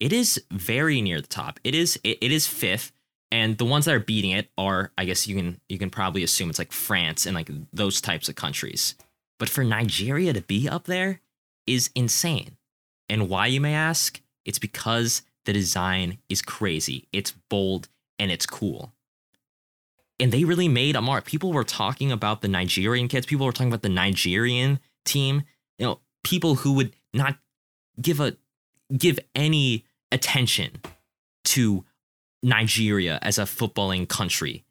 [0.00, 1.60] It is very near the top.
[1.62, 2.92] It is it, it is fifth
[3.30, 6.24] and the ones that are beating it are i guess you can you can probably
[6.24, 8.94] assume it's like france and like those types of countries.
[9.38, 11.20] But for nigeria to be up there
[11.66, 12.56] is insane.
[13.08, 14.20] And why you may ask?
[14.44, 17.08] It's because the design is crazy.
[17.12, 18.92] It's bold and it's cool.
[20.18, 21.24] And they really made a mark.
[21.24, 23.26] People were talking about the nigerian kids.
[23.26, 25.42] People were talking about the nigerian team.
[25.78, 27.38] You know people who would not
[28.00, 28.36] give a
[28.96, 30.80] give any attention
[31.44, 31.84] to
[32.42, 34.64] Nigeria as a footballing country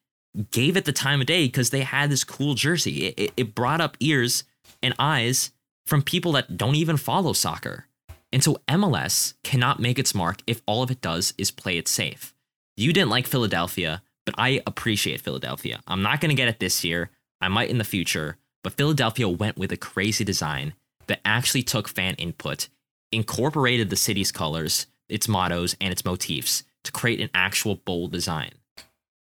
[0.51, 3.07] gave it the time of day because they had this cool jersey.
[3.07, 4.43] It, it, it, brought up ears
[4.81, 5.51] and eyes
[5.85, 7.87] from people that don't even follow soccer.
[8.31, 11.87] And so MLS cannot make its mark if all of it does is play it
[11.87, 12.33] safe.
[12.77, 15.79] You didn't like Philadelphia, but I appreciate Philadelphia.
[15.87, 17.09] I'm not going to get it this year.
[17.41, 20.73] I might in the future, but Philadelphia went with a crazy design
[21.07, 22.69] that actually took fan input,
[23.11, 28.51] incorporated the city's colors, its mottos, and its motifs to create an actual bold design.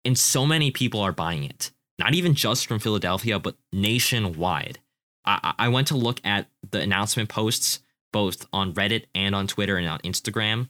[0.04, 4.80] And so many people are buying it, not even just from Philadelphia, but nationwide.
[5.26, 7.80] I, I went to look at the announcement posts
[8.12, 10.70] both on Reddit and on Twitter and on Instagram.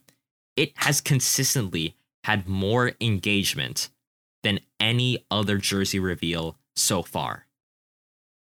[0.55, 3.89] It has consistently had more engagement
[4.41, 7.45] than any other jersey reveal so far.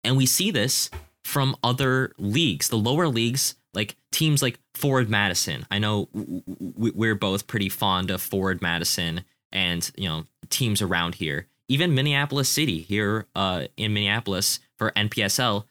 [0.04, 0.90] And we see this
[1.24, 2.68] from other leagues.
[2.68, 5.66] The lower leagues like teams like Forward Madison.
[5.70, 11.46] I know we're both pretty fond of Forward Madison and you know teams around here.
[11.68, 15.64] Even Minneapolis City here uh, in Minneapolis for NPSL.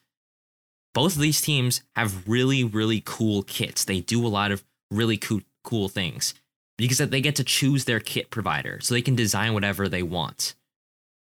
[0.94, 3.84] Both of these teams have really really cool kits.
[3.84, 6.34] They do a lot of really cool cool things
[6.78, 10.56] because they get to choose their kit provider, so they can design whatever they want.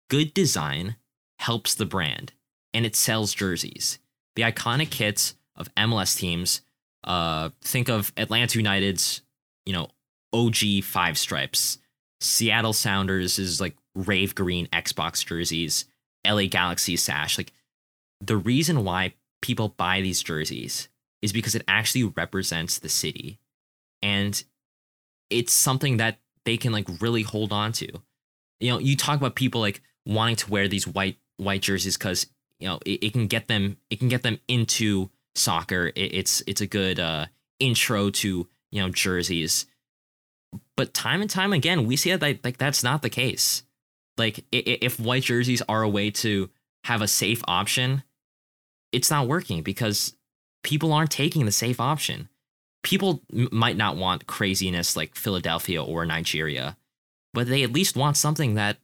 [0.09, 0.95] Good design
[1.39, 2.33] helps the brand,
[2.73, 3.99] and it sells jerseys.
[4.35, 6.61] The iconic kits of MLS teams
[7.03, 9.21] uh, think of Atlanta United's,
[9.65, 9.89] you know,
[10.33, 11.77] OG five stripes.
[12.19, 15.85] Seattle Sounders is like rave green Xbox jerseys.
[16.25, 17.37] LA Galaxy sash.
[17.37, 17.51] Like
[18.19, 20.87] the reason why people buy these jerseys
[21.21, 23.39] is because it actually represents the city,
[24.01, 24.43] and
[25.29, 27.87] it's something that they can like really hold on to.
[28.59, 32.27] You know, you talk about people like wanting to wear these white white jerseys because
[32.59, 35.87] you know it, it can get them it can get them into soccer.
[35.95, 37.27] It, it's it's a good uh,
[37.59, 39.65] intro to you know jerseys.
[40.75, 43.63] But time and time again, we see that like, that's not the case.
[44.17, 46.49] Like if white jerseys are a way to
[46.83, 48.03] have a safe option,
[48.91, 50.15] it's not working because
[50.63, 52.27] people aren't taking the safe option.
[52.83, 56.77] People might not want craziness like Philadelphia or Nigeria,
[57.33, 58.77] but they at least want something that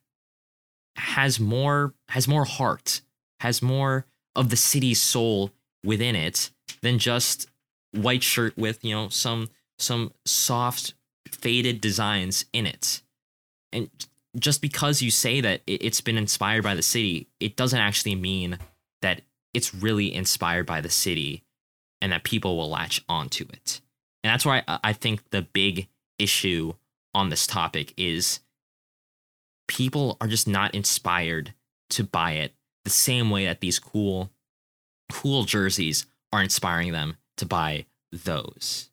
[0.95, 3.01] has more has more heart,
[3.39, 4.05] has more
[4.35, 5.51] of the city's soul
[5.83, 7.47] within it than just
[7.91, 10.93] white shirt with you know some some soft
[11.29, 13.01] faded designs in it.
[13.71, 13.89] And
[14.37, 18.59] just because you say that it's been inspired by the city it doesn't actually mean
[19.01, 19.21] that
[19.53, 21.43] it's really inspired by the city
[22.01, 23.81] and that people will latch onto it.
[24.23, 25.87] And that's why i think the big
[26.19, 26.73] issue
[27.13, 28.39] on this topic is
[29.67, 31.53] people are just not inspired
[31.89, 34.31] to buy it the same way that these cool
[35.11, 38.89] cool jerseys are inspiring them to buy those.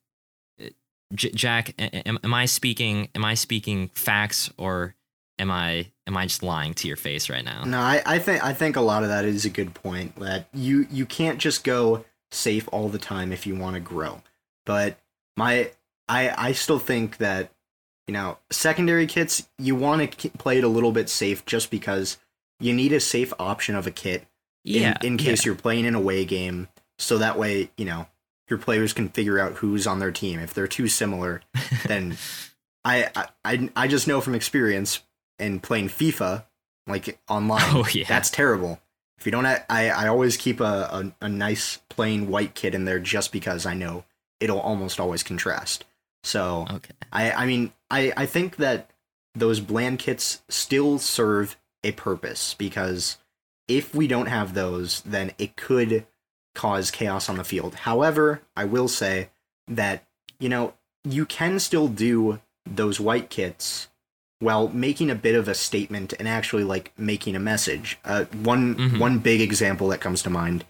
[1.14, 3.08] J- Jack, am, am I speaking?
[3.14, 4.94] Am I speaking facts or
[5.38, 7.64] am I am I just lying to your face right now?
[7.64, 10.16] No, I, I think I think a lot of that is a good point.
[10.16, 14.22] That you you can't just go safe all the time if you want to grow.
[14.66, 14.98] But
[15.36, 15.70] my
[16.08, 17.50] I I still think that
[18.06, 22.18] you know secondary kits you want to play it a little bit safe just because
[22.60, 24.26] you need a safe option of a kit
[24.64, 25.50] yeah, in, in case yeah.
[25.50, 26.68] you're playing an away game.
[26.98, 28.06] So that way, you know,
[28.48, 30.40] your players can figure out who's on their team.
[30.40, 31.42] If they're too similar,
[31.86, 32.16] then
[32.84, 33.10] I,
[33.44, 35.00] I I just know from experience
[35.38, 36.44] in playing FIFA,
[36.86, 38.04] like online, Oh, yeah.
[38.08, 38.80] that's terrible.
[39.18, 42.84] If you don't, I I always keep a, a a nice plain white kit in
[42.84, 44.04] there just because I know
[44.40, 45.84] it'll almost always contrast.
[46.22, 46.94] So Okay.
[47.12, 48.90] I I mean I I think that
[49.34, 53.16] those bland kits still serve a purpose because
[53.68, 56.06] if we don't have those, then it could
[56.54, 57.74] cause chaos on the field.
[57.74, 59.30] However, I will say
[59.68, 60.04] that
[60.38, 60.74] you know
[61.04, 63.88] you can still do those white kits
[64.40, 67.98] while making a bit of a statement and actually like making a message.
[68.04, 68.98] Uh, one Mhm.
[68.98, 70.64] one big example that comes to mind: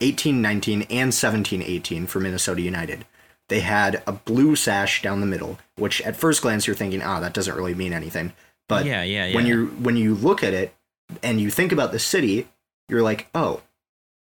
[0.00, 3.04] eighteen nineteen and seventeen eighteen for Minnesota United.
[3.48, 7.18] They had a blue sash down the middle, which at first glance you're thinking, ah,
[7.20, 8.34] that doesn't really mean anything.
[8.68, 9.34] But yeah, yeah, yeah.
[9.34, 10.74] when you when you look at it
[11.22, 12.48] and you think about the city,
[12.88, 13.62] you're like, oh,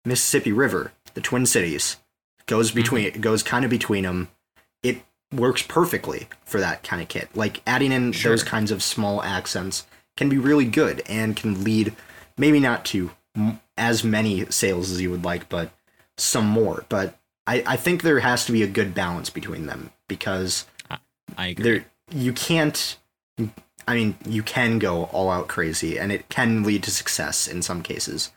[0.05, 1.97] Mississippi River, the Twin Cities,
[2.45, 2.79] goes mm-hmm.
[2.79, 4.29] between it goes kind of between them.
[4.83, 5.01] It
[5.33, 7.29] works perfectly for that kind of kit.
[7.35, 8.31] Like adding in Sure.
[8.31, 11.95] those kinds of small accents can be really good and can lead
[12.37, 15.71] maybe not to m- as many sales as you would like, but
[16.17, 16.85] some more.
[16.89, 20.65] But I, I think there has to be a good balance between them because
[21.37, 21.63] I agree.
[21.63, 22.97] there you can't
[23.87, 27.61] i mean you can go all out crazy and it can lead to success in
[27.61, 28.31] some cases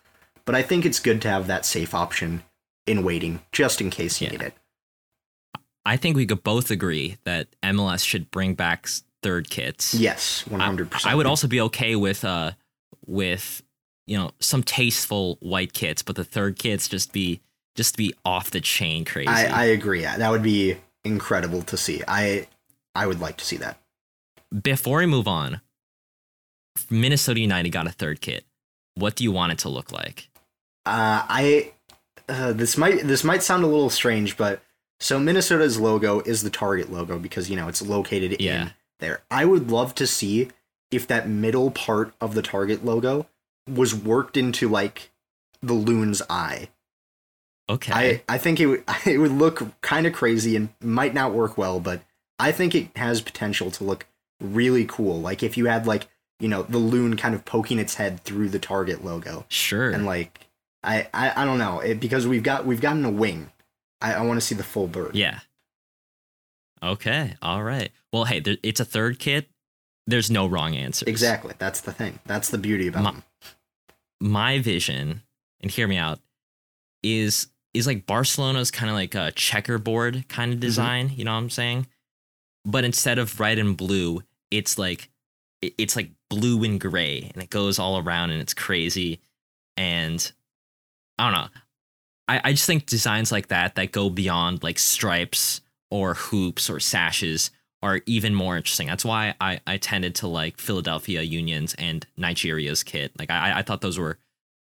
[0.44, 2.42] but i think it's good to have that safe option
[2.86, 4.32] in waiting just in case you Yeah.
[4.32, 4.54] need it
[5.86, 8.86] I think we could both agree that MLS should bring back
[9.22, 9.94] third kits.
[9.94, 12.52] yes 100% I would also be okay with uh
[13.06, 13.62] with
[14.06, 17.40] you know some tasteful white kits, but the third kits just be
[17.76, 19.28] just be off the chain crazy.
[19.28, 22.46] I, I agree that would be incredible to see i
[22.94, 23.78] i would like to see that
[24.62, 25.60] Before we move on,
[26.90, 28.44] Minnesota United got a third kit.
[28.94, 30.28] What do you want it to look like?
[30.86, 31.72] Uh, I
[32.28, 34.62] uh, this might this might sound a little strange, but
[34.98, 38.62] so Minnesota's logo is the Target logo because you know it's located Yeah.
[38.62, 39.22] in there.
[39.30, 40.48] I would love to see
[40.90, 43.26] if that middle part of the Target logo
[43.68, 45.10] was worked into like
[45.62, 46.68] the loon's eye.
[47.68, 48.22] Okay.
[48.28, 51.56] I I think it would it would look kind of crazy and might not work
[51.56, 52.02] well, but
[52.38, 54.06] I think it has potential to look
[54.40, 55.20] really cool.
[55.20, 56.08] Like if you had like
[56.40, 59.90] you know the loon kind of poking its head through the Target logo sure.
[59.90, 60.46] and like
[60.82, 63.50] I, I I don't know it, because we've got we've gotten a wing.
[64.00, 65.14] I, I want to see the full bird.
[65.14, 65.40] yeah.
[66.82, 67.34] Okay.
[67.42, 67.90] All right.
[68.12, 69.48] Well, hey, there, it's a third kit.
[70.06, 71.04] There's no wrong answer.
[71.06, 71.54] exactly.
[71.58, 72.18] That's the thing.
[72.26, 73.22] That's the beauty about Ma- them.
[74.20, 75.22] my vision,
[75.60, 76.18] and hear me out,
[77.02, 80.66] is is like Barcelona's kind of like a checkerboard kind of Mm-hmm.
[80.66, 81.12] design.
[81.14, 81.86] You know what I'm saying?
[82.64, 85.08] But instead of red and blue, it's like
[85.62, 89.20] it's like blue and gray, and it goes all around, and it's crazy.
[89.76, 90.30] And
[91.18, 91.48] I don't know.
[92.28, 95.60] I, I just think designs like that that go beyond like stripes
[95.90, 97.50] or hoops or sashes
[97.82, 98.86] are even more interesting.
[98.86, 103.12] That's why I, I tended to like Philadelphia Unions and Nigeria's kit.
[103.18, 104.18] Like I, I thought those were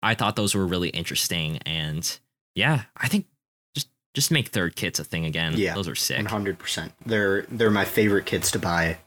[0.01, 2.19] I thought those were really interesting and
[2.55, 3.27] yeah, I think
[3.75, 5.53] just just make third kits a thing again.
[5.55, 6.17] Yeah, Those are sick.
[6.17, 6.93] One hundred percent.
[7.05, 8.97] They're they're my favorite kits to buy.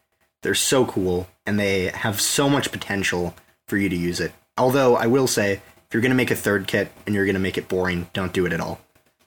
[0.47, 3.35] They're so cool and they have so much potential
[3.67, 4.31] for you to use it.
[4.57, 7.59] Although I will say, if you're gonna make a third kit and you're gonna make
[7.59, 8.79] it boring, don't do it at all.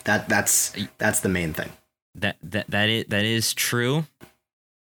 [0.05, 1.73] That that's that's the main thing.
[2.15, 4.05] That that that is that is true.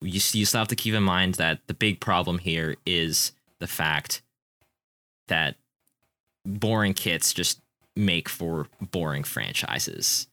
[0.02, 3.66] You you still have to keep in mind that the big problem here is the
[3.66, 4.20] fact
[5.28, 5.54] that
[6.44, 7.58] boring kits just
[7.96, 10.28] make for boring franchises.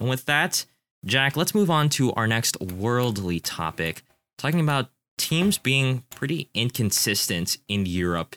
[0.00, 0.66] And with that,
[1.04, 4.02] Jack, let's move on to our next worldly topic,
[4.38, 8.36] talking about teams being pretty inconsistent in Europe.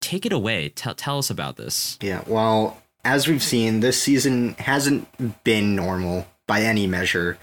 [0.00, 0.68] Take it away.
[0.68, 1.98] Tell tell us about this.
[2.00, 7.38] Yeah, well, as we've seen, this season hasn't been normal by any measure.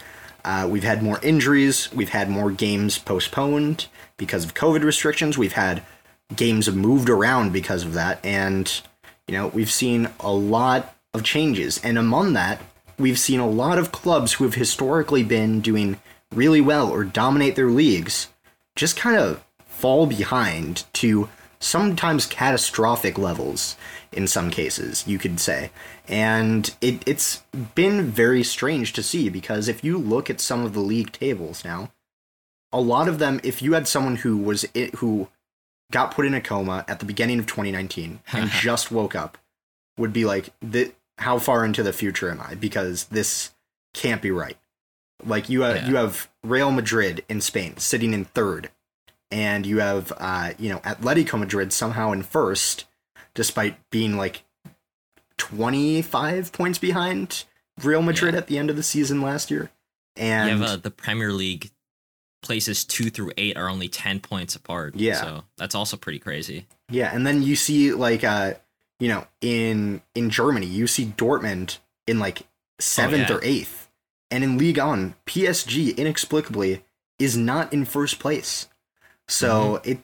[0.46, 1.92] Uh, we've had more injuries.
[1.94, 5.38] We've had more games postponed because of COVID restrictions.
[5.38, 5.84] We've had
[6.36, 8.24] games moved around because of that.
[8.26, 8.82] And,
[9.28, 11.80] you know, we've seen a lot of changes.
[11.84, 12.62] And among that,
[12.98, 16.00] we've seen a lot of clubs who have historically been doing
[16.36, 18.30] really well or dominate their leagues
[18.76, 21.30] just kind of fall behind to
[21.60, 23.78] sometimes catastrophic levels
[24.12, 25.72] in some cases, you could say.
[26.08, 27.44] And it, it's
[27.76, 31.64] been very strange to see because if you look at some of the league tables
[31.64, 31.92] now,
[32.72, 35.30] a lot of them, if you had someone who was it, who
[35.92, 39.38] got put in a coma at the beginning of 2019 and just woke up,
[39.98, 40.50] would be like,
[41.20, 43.52] "How far into the future am I?" Because this
[43.94, 44.58] can't be right.
[45.26, 45.88] Like you have Yeah.
[45.88, 48.70] you have Real Madrid in Spain sitting in third,
[49.32, 52.86] and you have uh, you know Atletico Madrid somehow in first,
[53.34, 54.44] despite being like
[55.38, 57.46] twenty five points behind
[57.82, 58.40] Real Madrid yeah.
[58.40, 59.72] at the end of the season last year.
[60.16, 61.72] And you have uh, the Premier League
[62.44, 64.96] places two through eight are only 10 points apart.
[64.96, 65.22] Yeah.
[65.22, 66.68] So that's also pretty crazy.
[66.90, 67.10] Yeah.
[67.14, 68.54] And then you see, like, uh,
[69.00, 72.44] you know, in in Germany, you see Dortmund in like
[72.80, 73.38] seventh oh, yeah.
[73.40, 73.83] or eighth.
[74.34, 76.84] And in Ligue 1, PSG inexplicably
[77.20, 78.68] is not in first place.
[79.28, 79.92] So mm-hmm.
[79.92, 80.00] it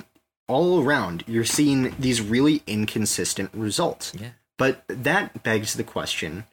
[0.47, 4.13] all around, you're seeing these really inconsistent results.
[4.19, 4.29] Yeah.
[4.59, 6.43] But that begs the question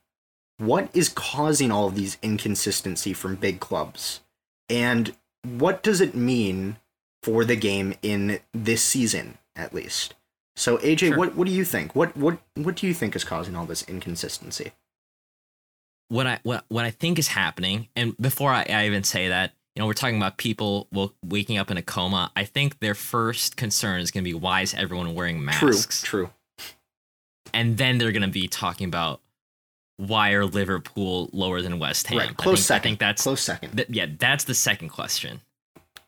[0.56, 4.22] what is causing all of these inconsistency from big clubs?
[4.70, 6.78] And what does it mean
[7.22, 10.14] for the game in this season, at least?
[10.54, 11.18] So AJ, sure.
[11.18, 11.94] what what do you think?
[11.94, 14.72] What what what do you think is causing all this inconsistency?
[16.08, 19.52] What I what what I think is happening, and before I, I even say that,
[19.74, 20.88] you know, we're talking about people
[21.24, 22.30] waking up in a coma.
[22.36, 26.02] I think their first concern is going to be why is everyone wearing masks?
[26.02, 26.74] True, true.
[27.52, 29.20] And then they're going to be talking about
[29.96, 32.18] why are Liverpool lower than West Ham?
[32.18, 32.78] Right, close I think, second.
[32.78, 33.76] I think that's close second.
[33.76, 35.40] Th- yeah, that's the second question.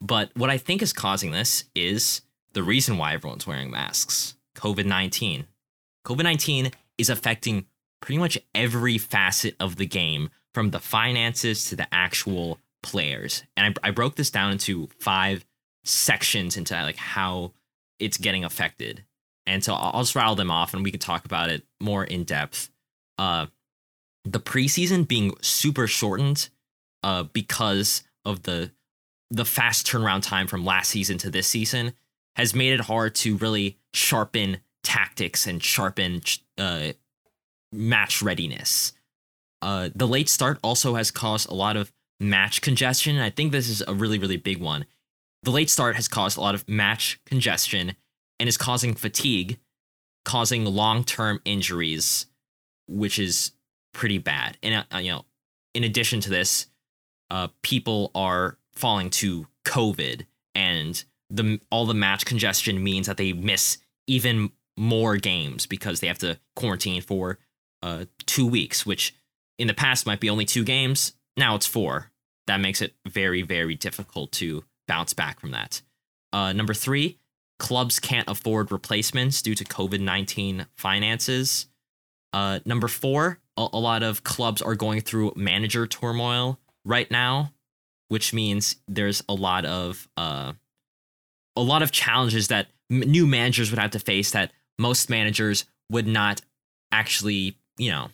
[0.00, 2.22] But what I think is causing this is
[2.52, 4.36] the reason why everyone's wearing masks.
[4.54, 5.46] COVID nineteen.
[6.06, 7.66] COVID nineteen is affecting
[8.00, 13.44] pretty much every facet of the game, from the finances to the actual players.
[13.56, 15.44] And I, I broke this down into five
[15.84, 17.52] sections into like how
[17.98, 19.04] it's getting affected.
[19.46, 22.24] And so I'll, just rattle them off, and we can talk about it more in
[22.24, 22.70] depth.
[23.16, 23.46] Uh,
[24.24, 26.50] the preseason being super shortened
[27.02, 28.70] uh, because of the
[29.30, 31.92] the fast turnaround time from last season to this season
[32.36, 36.22] has made it hard to really sharpen tactics and sharpen
[36.56, 36.92] uh,
[37.72, 38.92] match readiness.
[39.60, 43.16] Uh, the late start also has caused a lot of match congestion.
[43.16, 44.86] And I think this is a really, really big one.
[45.42, 47.94] The late start has caused a lot of match congestion
[48.40, 49.58] and is causing fatigue,
[50.24, 52.26] causing long term injuries,
[52.86, 53.52] which is
[53.94, 54.58] pretty bad.
[54.62, 55.24] And uh, you know,
[55.74, 56.66] in addition to this,
[57.30, 63.32] uh, people are falling to COVID, and the all the match congestion means that they
[63.32, 67.38] miss even more games because they have to quarantine for
[67.82, 69.14] uh, two weeks, which
[69.58, 71.12] in the past might be only two games.
[71.36, 72.10] Now it's four.
[72.46, 75.82] That makes it very, very difficult to bounce back from that.
[76.32, 77.18] Uh, number three,
[77.58, 81.66] clubs can't afford replacements due to COVID 19 finances.
[82.32, 87.52] Uh, number four, a, a lot of clubs are going through manager turmoil right now,
[88.08, 90.52] which means there's a lot of uh,
[91.56, 95.64] a lot of challenges that m- new managers would have to face that most managers
[95.90, 96.40] would not
[96.92, 98.08] actually, you know,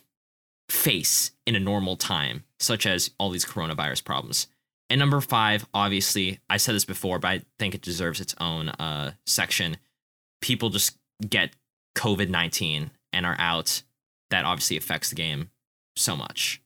[0.69, 4.47] face in a normal time, such as all these coronavirus problems.
[4.89, 8.69] And number five, obviously, I said this before, but I think it deserves its own
[8.69, 9.77] uh, section.
[10.41, 10.97] People just
[11.27, 11.51] get
[11.95, 13.81] COVID 19 and are out
[14.29, 15.49] that obviously affects the game
[15.95, 16.61] so much.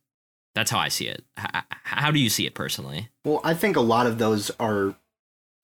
[0.56, 1.24] That's how I see it.
[1.38, 3.10] H- how do you see it personally?
[3.24, 4.96] Well, I think a lot of those are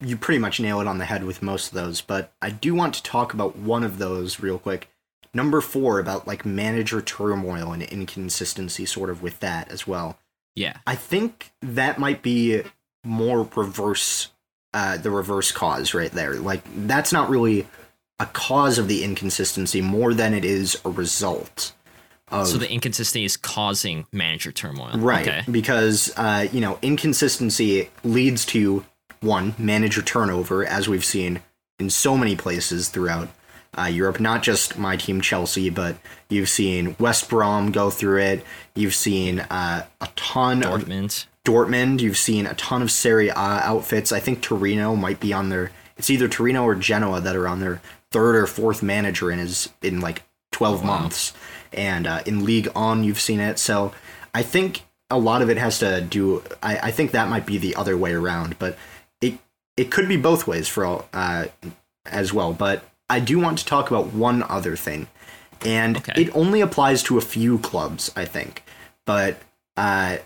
[0.00, 2.74] you pretty much nail it on the head with most of those, but I do
[2.74, 4.88] want to talk about one of those real quick.
[5.36, 10.18] Number 4 about like manager turmoil and inconsistency sort of with that as well.
[10.54, 10.78] Yeah.
[10.86, 12.62] I think that might be
[13.04, 14.28] more reverse
[14.72, 16.34] uh the reverse cause right there.
[16.36, 17.68] Like that's not really
[18.18, 21.74] a cause of the inconsistency more than it is a result.
[22.28, 25.28] Of, so the inconsistency is causing manager turmoil, right?
[25.28, 25.42] Okay.
[25.50, 28.84] Because uh, you know inconsistency leads to
[29.20, 31.42] one manager turnover, as we've seen
[31.78, 33.28] in so many places throughout
[33.76, 34.20] uh, Europe.
[34.20, 35.96] Not just my team Chelsea, but
[36.28, 38.44] you've seen West Brom go through it.
[38.74, 41.26] You've seen uh, a ton Dortmund.
[41.26, 42.00] of Dortmund.
[42.00, 44.12] You've seen a ton of Serie A outfits.
[44.12, 45.70] I think Torino might be on their.
[45.96, 49.70] It's either Torino or Genoa that are on their third or fourth manager in his
[49.82, 51.00] in like twelve wow.
[51.00, 51.32] months
[51.76, 53.58] and uh, in Ligue 1 you've seen it.
[53.58, 53.92] So
[54.34, 56.42] I think a lot of it has to do.
[56.62, 58.76] I, I think that might be the other way around, but
[59.20, 59.38] it
[59.76, 61.46] it could be both ways for all uh,
[62.06, 62.52] as well.
[62.52, 65.06] But I do want to talk about one other thing,
[65.64, 66.12] and okay.
[66.16, 68.64] it only applies to a few clubs, I think,
[69.04, 69.38] but
[69.76, 70.18] uh,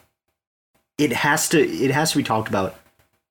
[0.99, 2.77] it has to it has to be talked about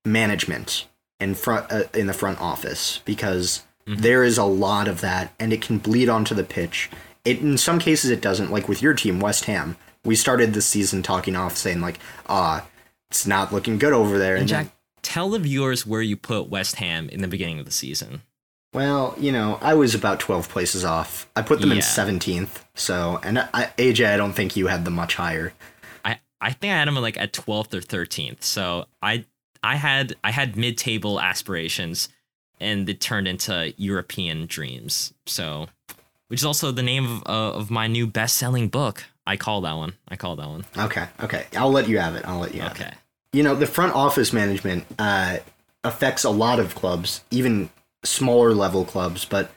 [0.05, 0.85] management
[1.19, 4.01] in front uh, in the front office because mm-hmm.
[4.01, 6.89] there is a lot of that, and it can bleed onto the pitch
[7.25, 8.51] it in some cases it doesn't.
[8.51, 12.65] Like with your team, West Ham, we started the season talking off, saying like, ah,
[13.09, 14.33] it's not looking good over there.
[14.33, 17.59] And, and Jack, then, tell the viewers where you put West Ham in the beginning
[17.59, 18.21] of the season.
[18.73, 21.27] Well, you know, I was about 12 places off.
[21.35, 21.77] I put them yeah.
[21.77, 22.63] in 17th.
[22.75, 25.53] So, and I, AJ, I don't think you had them much higher.
[26.05, 28.43] I, I think I had them like at 12th or 13th.
[28.43, 29.25] So I,
[29.63, 32.09] I had, I had mid-table aspirations
[32.59, 35.13] and it turned into European dreams.
[35.25, 35.67] So
[36.29, 39.03] which is also the name of, uh, of my new best selling book.
[39.27, 39.93] I call that one.
[40.07, 40.65] I call that one.
[40.77, 41.45] Okay, okay.
[41.55, 42.23] I'll let you have it.
[42.25, 42.85] I'll let you have Okay.
[42.85, 42.93] it.
[43.33, 45.37] You know, the front office management uh,
[45.83, 47.69] affects a lot of clubs, even
[48.03, 49.51] smaller level clubs, but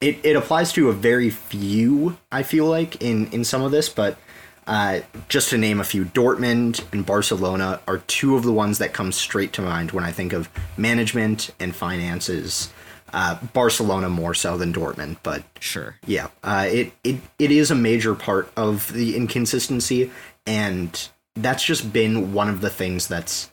[0.00, 3.88] it, it applies to a very few, I feel like, in, in some of this.
[3.88, 4.18] But
[4.66, 8.92] uh, just to name a few, Dortmund and Barcelona are two of the ones that
[8.92, 12.72] come straight to mind when I think of management and finances.
[13.12, 15.94] Uh, Barcelona more so than Dortmund, but Sure.
[16.06, 20.10] yeah, uh, it, it it is a major part of the inconsistency,
[20.44, 23.50] and that's just been one of the things that's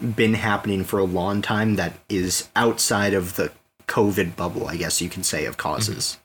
[0.00, 3.52] been happening for a long time that is outside of the
[3.86, 6.18] COVID bubble, I guess you can say, of causes.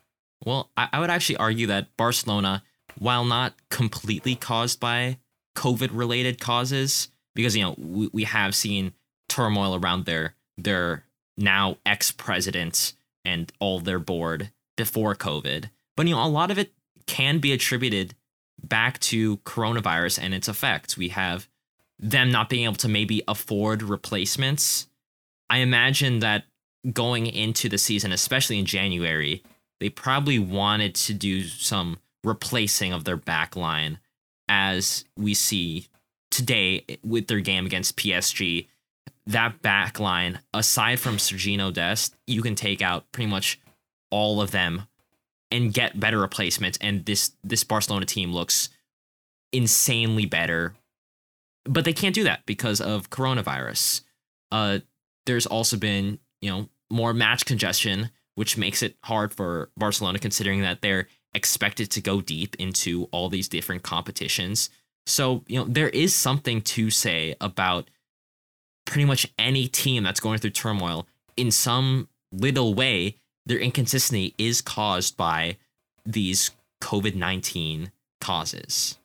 [0.43, 0.49] Mm-hmm.
[0.49, 2.63] Well, I, I would actually argue that Barcelona,
[2.99, 5.17] while not completely caused by
[5.55, 8.93] COVID related causes, because you know we, we have seen
[9.27, 11.05] turmoil around their their
[11.37, 16.59] now ex president and all their board before COVID, but you know a lot of
[16.59, 16.73] it
[17.07, 18.15] can be attributed
[18.61, 20.97] back to coronavirus and its effects.
[20.97, 21.47] We have
[21.99, 24.87] them not being able to maybe afford replacements.
[25.49, 26.45] I imagine that
[26.91, 29.43] going into the season, especially in January,
[29.79, 33.99] they probably wanted to do some replacing of their back line
[34.47, 35.87] as we see
[36.31, 38.67] today with their game against PSG.
[39.27, 43.59] That back line, aside from Sergiño Dest, you can take out pretty much
[44.11, 44.83] all of them
[45.49, 46.77] and get better replacements.
[46.81, 48.69] And this this Barcelona team looks
[49.51, 50.75] insanely better.
[51.65, 54.01] But they can't do that because of coronavirus.
[54.51, 54.79] Uh,
[55.25, 60.61] there's also been, you know, more match congestion, which makes it hard for Barcelona considering
[60.61, 64.69] that they're expected to go deep into all these different competitions.
[65.05, 67.89] So, you know, there is something to say about
[68.85, 73.17] pretty much any team that's going through turmoil in some little way.
[73.45, 75.57] Their inconsistency is caused by
[76.05, 76.51] these
[76.81, 77.91] COVID 19
[78.21, 78.97] causes.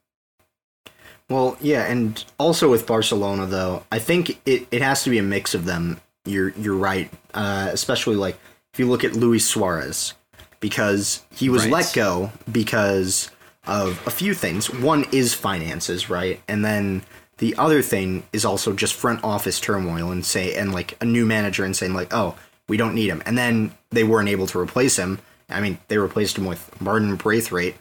[1.30, 5.22] Well, yeah, and also with Barcelona though, I think it, it has to be a
[5.22, 6.00] mix of them.
[6.26, 8.36] You're you're right, uh, especially like
[8.74, 10.14] if you look at Luis Suarez,
[10.58, 11.72] because he was Right.
[11.72, 13.30] let go because
[13.66, 14.70] of a few things.
[14.70, 17.02] One is finances, right, and then
[17.38, 21.24] the other thing is also just front office turmoil and say and like a new
[21.24, 22.34] manager and saying like, oh,
[22.68, 25.20] we don't need him, and then they weren't able to replace him.
[25.48, 27.76] I mean, they replaced him with Martin Braithwaite,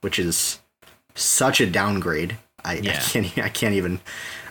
[0.00, 0.58] which is
[1.14, 2.38] such a downgrade.
[2.64, 4.00] I, I can't I can't even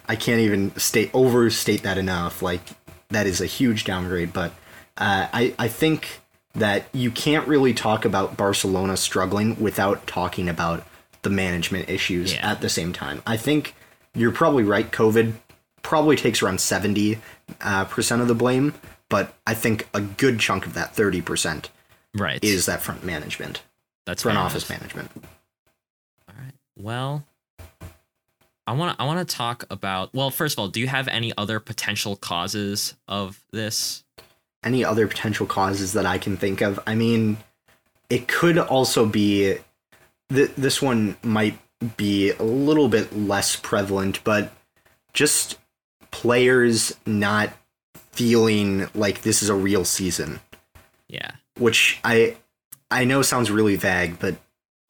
[0.08, 2.42] I can't even state overstate that enough.
[2.42, 2.62] Like
[3.10, 4.34] that is a huge downgrade.
[4.34, 4.52] But
[4.98, 6.20] uh, I I think
[6.56, 10.86] that you can't really talk about Barcelona struggling without talking about
[11.24, 12.52] the management issues Yeah.
[12.52, 13.22] at the same time.
[13.26, 13.76] I think
[14.14, 14.92] you're probably right.
[14.92, 15.34] COVID
[15.82, 17.20] probably takes around seventy
[17.62, 18.74] uh, percent of the blame,
[19.10, 21.70] but I think a good chunk of that thirty percent
[22.16, 22.44] Right.
[22.44, 23.64] is that front management,
[24.06, 24.80] that's front office enough.
[24.82, 25.12] management.
[26.30, 26.54] All right.
[26.78, 27.24] Well,
[28.66, 31.08] I want to I want to talk about well, first of all, do you have
[31.08, 34.04] any other potential causes of this?
[34.66, 36.80] any other potential causes that I can think of.
[36.88, 37.36] I mean,
[38.10, 39.58] it could also be
[40.34, 41.60] th- this one might
[41.98, 44.54] be a little bit less prevalent, but
[45.12, 45.60] just
[46.12, 47.52] players not
[48.14, 50.40] feeling like this is a real season,
[51.10, 51.32] Yeah.
[51.58, 52.38] which I
[52.90, 54.36] I know sounds really vague, but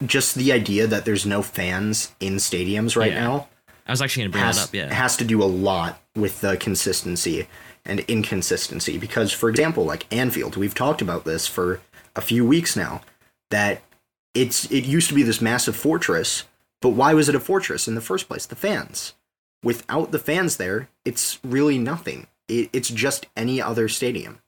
[0.06, 3.24] just the idea that there's no fans in stadiums right Yeah.
[3.24, 3.48] now
[3.86, 4.86] I was actually going to bring has, that up, yeah.
[4.86, 7.48] It has to do a lot with the consistency
[7.84, 11.80] and inconsistency because for example like Anfield we've talked about this for
[12.16, 13.02] a few weeks now
[13.50, 13.82] that
[14.32, 16.44] it's it used to be this massive fortress
[16.80, 19.12] but why was it a fortress in the first place the fans
[19.62, 24.40] without the fans there it's really nothing it, it's just any other stadium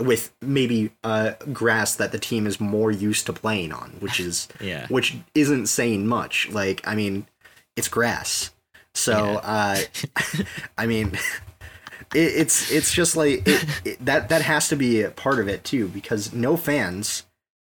[0.00, 4.48] with maybe uh, grass that the team is more used to playing on which is
[4.60, 4.86] yeah.
[4.88, 6.48] which isn't saying much.
[6.50, 7.26] Like, I mean,
[7.76, 8.50] it's grass.
[9.00, 9.78] So, uh,
[10.78, 11.12] I mean,
[12.14, 15.48] it, it's it's just like it, it, that that has to be a part of
[15.48, 17.24] it too because no fans,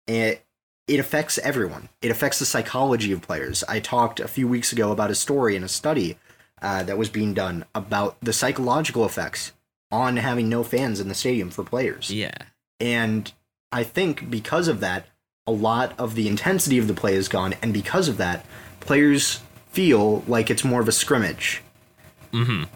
[0.07, 0.45] it
[0.87, 1.89] it affects everyone.
[2.01, 3.63] It affects the psychology of players.
[3.69, 6.19] I talked a few weeks ago about a story and a study
[6.63, 9.53] uh, that was being done about the psychological effects
[9.91, 12.11] on having no fans in the stadium for players.
[12.11, 12.33] Yeah.
[12.81, 13.31] And
[13.71, 15.07] I think because of that,
[15.47, 17.55] a lot of the intensity of the play is gone.
[17.63, 18.45] And because of that,
[18.81, 19.41] players
[19.71, 21.63] feel like it's more of a scrimmage.
[22.33, 22.69] Mhm.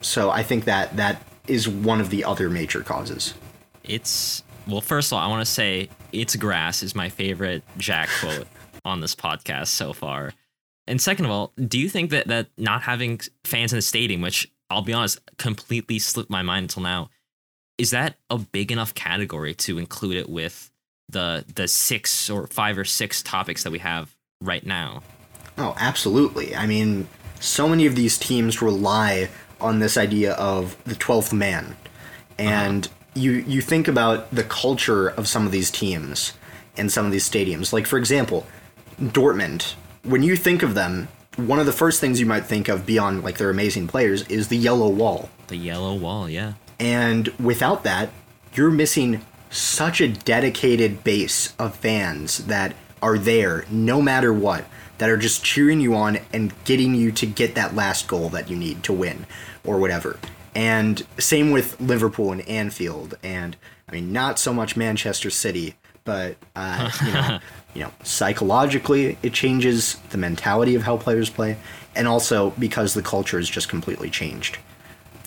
[0.00, 3.34] So I think that that is one of the other major causes.
[3.84, 8.08] It's well, first of all, I want to say "It's grass" is my favorite Jack
[8.20, 8.46] quote
[8.84, 10.32] on this podcast so far.
[10.86, 14.20] And second of all, do you think that that not having fans in the stadium,
[14.20, 17.10] which I'll be honest, completely slipped my mind until now,
[17.78, 20.70] is that a big enough category to include it with
[21.08, 25.02] the the six or five or six topics that we have right now.
[25.60, 26.56] Oh, absolutely.
[26.56, 27.06] I mean,
[27.38, 29.28] so many of these teams rely
[29.60, 31.76] on this idea of the 12th man.
[32.38, 32.94] And uh-huh.
[33.14, 36.32] you you think about the culture of some of these teams
[36.78, 37.74] and some of these stadiums.
[37.74, 38.46] Like for example,
[38.98, 39.74] Dortmund.
[40.02, 43.22] When you think of them, one of the first things you might think of beyond
[43.22, 45.28] like their amazing players is the yellow wall.
[45.48, 46.54] The yellow wall, yeah.
[46.78, 48.08] And without that,
[48.54, 54.64] you're missing such a dedicated base of fans that are there no matter what
[54.98, 58.50] that are just cheering you on and getting you to get that last goal that
[58.50, 59.26] you need to win
[59.64, 60.18] or whatever.
[60.54, 63.56] And same with Liverpool and Anfield, and
[63.88, 67.38] I mean not so much Manchester City, but uh, you know,
[67.74, 71.56] you know, psychologically it changes the mentality of how players play,
[71.94, 74.58] and also because the culture is just completely changed.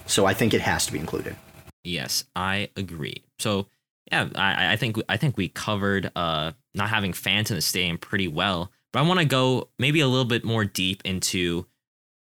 [0.05, 1.35] So I think it has to be included.
[1.83, 3.23] Yes, I agree.
[3.39, 3.67] So
[4.11, 7.97] yeah, I, I think I think we covered uh, not having fans in the stadium
[7.97, 8.71] pretty well.
[8.91, 11.65] But I want to go maybe a little bit more deep into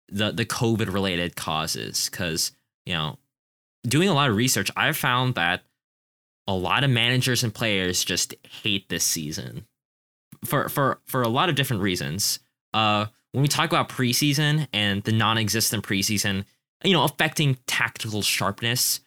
[0.09, 2.53] the the COVID related causes because
[2.87, 3.19] you know
[3.87, 5.63] doing a lot of research, I've found that
[6.47, 9.67] a lot of managers and players just hate this season
[10.45, 12.41] for for for a lot of different reasons.
[12.75, 16.45] Uh, when we talk about preseason and the non-existent preseason,
[16.85, 19.01] you know, affecting tactical sharpness,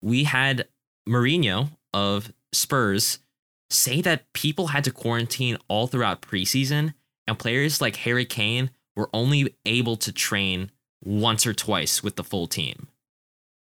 [0.00, 0.68] we had
[1.08, 3.18] Mourinho of Spurs
[3.72, 6.94] say that people had to quarantine all throughout preseason
[7.26, 10.70] and players like Harry Kane were only able to train
[11.02, 12.88] once or twice with the full team.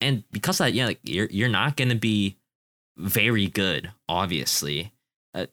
[0.01, 2.37] And because of that, yeah, like you're you're not going to be
[2.97, 4.93] very good, obviously.
[5.33, 5.47] Uh,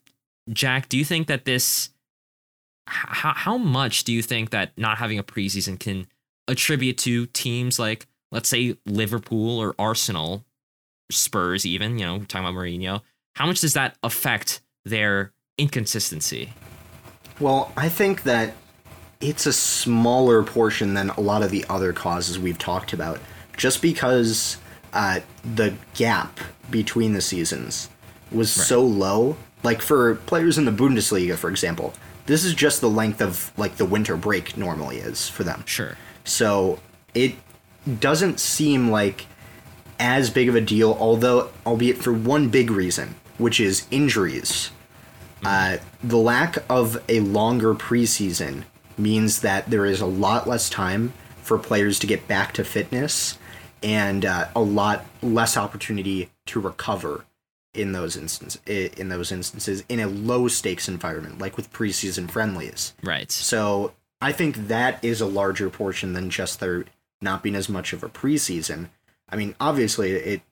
[0.50, 1.90] Jack, do you think that this
[2.86, 6.06] how how much do you think that not having a preseason can
[6.48, 10.44] attribute to teams like let's say Liverpool or Arsenal,
[11.10, 13.02] Spurs even, you know, talking about Mourinho,
[13.36, 16.54] how much does that affect their inconsistency?
[17.38, 18.54] Well, I think that
[19.20, 23.20] it's a smaller portion than a lot of the other causes we've talked about,
[23.54, 24.56] just because
[24.94, 27.90] uh, the gap between the seasons
[28.32, 28.66] was right.
[28.66, 29.36] so low.
[29.62, 31.92] Like for players in the Bundesliga, for example,
[32.24, 35.62] this is just the length of like the winter break normally is for them.
[35.66, 35.98] Sure.
[36.24, 36.78] So
[37.12, 37.34] it
[38.00, 39.26] doesn't seem like
[39.98, 44.70] as big of a deal, although albeit for one big reason, which is injuries.
[45.44, 48.64] Uh, the lack of a longer preseason
[48.98, 51.12] means that there is a lot less time
[51.42, 53.38] for players to get back to fitness
[53.82, 57.24] and uh, a lot less opportunity to recover
[57.74, 62.94] in those instances in those instances in a low stakes environment like with preseason friendlies.
[63.02, 63.30] Right.
[63.30, 66.86] So i think that is a larger portion than just there
[67.20, 68.88] not being as much of a preseason.
[69.28, 70.42] I mean obviously it it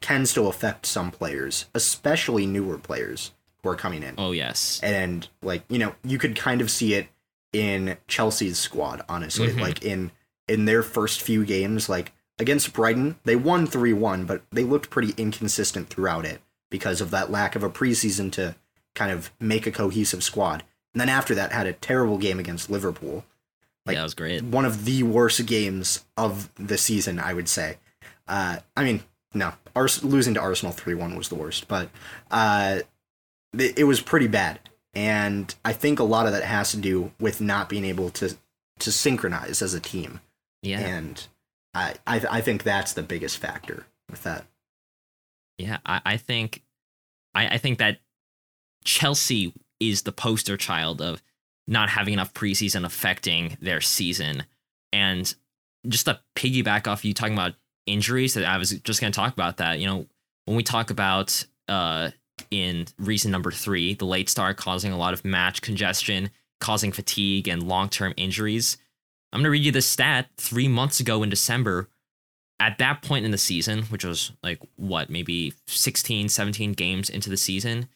[0.00, 3.32] can still affect some players especially newer players
[3.62, 4.14] who are coming in.
[4.18, 4.80] Oh yes.
[4.82, 7.08] And like, you know, you could kind of see it
[7.52, 9.48] in Chelsea's squad, honestly.
[9.48, 9.60] Mm-hmm.
[9.60, 10.12] Like in
[10.48, 15.14] in their first few games, like against Brighton, they won 3-1, but they looked pretty
[15.16, 16.40] inconsistent throughout it
[16.70, 18.54] because of that lack of a preseason to
[18.94, 20.62] kind of make a cohesive squad.
[20.94, 23.24] And then after that had a terrible game against Liverpool.
[23.84, 24.42] Like yeah, that was great.
[24.42, 27.76] One of the worst games of the season, I would say.
[28.26, 31.90] Uh, I mean, no, Ars- losing to Arsenal 3-1 was the worst, but
[32.30, 32.80] uh,
[33.56, 34.58] it was pretty bad.
[34.94, 38.36] And I think a lot of that has to do with not being able to
[38.78, 40.20] to synchronize as a team.
[40.62, 40.80] Yeah.
[40.80, 41.26] And
[41.74, 44.46] I I, I think that's the biggest factor with that.
[45.58, 46.62] Yeah, I, I think
[47.34, 47.98] I, I think that
[48.84, 51.22] Chelsea is the poster child of
[51.68, 54.44] not having enough preseason affecting their season.
[54.92, 55.34] And
[55.86, 57.54] just to piggyback off you talking about
[57.86, 59.78] injuries, that I was just going to talk about that.
[59.78, 60.06] You know,
[60.44, 62.10] when we talk about uh,
[62.50, 66.30] in reason number three, the late start causing a lot of match congestion,
[66.60, 68.78] causing fatigue and long term injuries.
[69.32, 71.88] I'm going to read you this stat three months ago in December.
[72.58, 77.28] At that point in the season, which was like what, maybe 16, 17 games into
[77.28, 77.88] the season,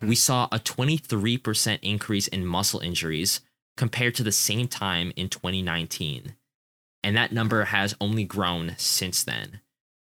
[0.00, 3.40] we saw a 23% increase in muscle injuries
[3.76, 6.36] compared to the same time in 2019.
[7.04, 9.60] And that number has only grown since then.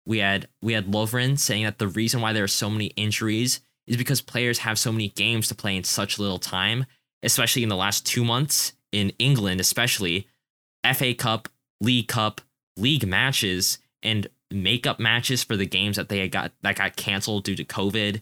[0.05, 3.59] We had we had Lovren saying that the reason why there are so many injuries
[3.85, 6.85] is because players have so many games to play in such little time,
[7.23, 10.27] especially in the last two months in England, especially
[10.95, 11.49] FA Cup,
[11.81, 12.39] League Cup,
[12.77, 17.55] league matches, and makeup matches for the games that they got that got canceled due
[17.55, 18.21] to COVID.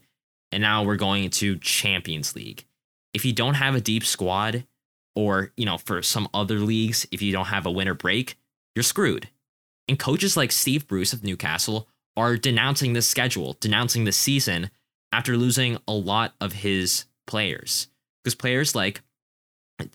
[0.52, 2.66] And now we're going into Champions League.
[3.14, 4.66] If you don't have a deep squad,
[5.16, 8.38] or you know, for some other leagues, if you don't have a winter break,
[8.76, 9.30] you're screwed.
[9.88, 14.70] And coaches like Steve Bruce of Newcastle are denouncing this schedule, denouncing the season
[15.12, 17.88] after losing a lot of his players.
[18.24, 19.02] Because players like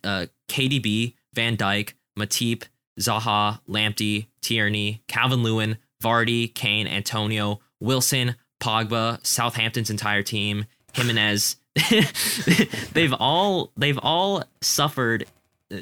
[0.04, 2.64] uh, KDB, Van Dijk, Matip,
[2.98, 11.56] Zaha, Lamptey, Tierney, Calvin Lewin, Vardy, Kane, Antonio, Wilson, Pogba, Southampton's entire team, Jimenez.
[12.92, 15.26] they've all they've all suffered
[15.72, 15.78] uh,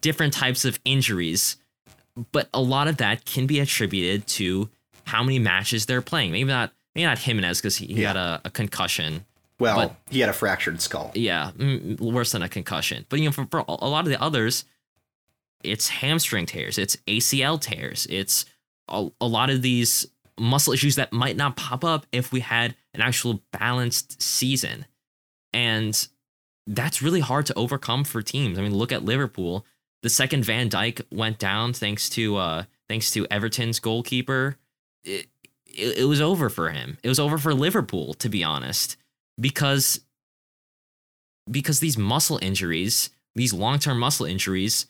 [0.00, 1.56] different types of injuries,
[2.32, 4.70] but a lot of that can be attributed to
[5.04, 6.32] how many matches they're playing.
[6.32, 8.08] Maybe not maybe not Jimenez because he, he Yeah.
[8.08, 9.24] had a, a concussion.
[9.58, 11.10] Well, But- he had a fractured skull.
[11.14, 11.50] Yeah,
[11.98, 13.04] worse than a concussion.
[13.08, 14.64] But you know, for, for a lot of the others,
[15.62, 18.44] it's hamstring tears, it's ACL tears, it's
[18.88, 20.06] a, a lot of these
[20.38, 24.84] muscle issues that might not pop up if we had an actual balanced season.
[25.52, 26.06] And
[26.66, 28.58] that's really hard to overcome for teams.
[28.58, 29.64] I mean, look at Liverpool.
[30.04, 34.58] The second Van Dijk went down thanks to uh thanks to Everton's goalkeeper.
[35.02, 35.28] It,
[35.64, 36.98] it, it was over for him.
[37.02, 38.98] It was over for Liverpool, to be honest,
[39.40, 40.02] because
[41.50, 44.86] because these muscle injuries, these long-term muscle injuries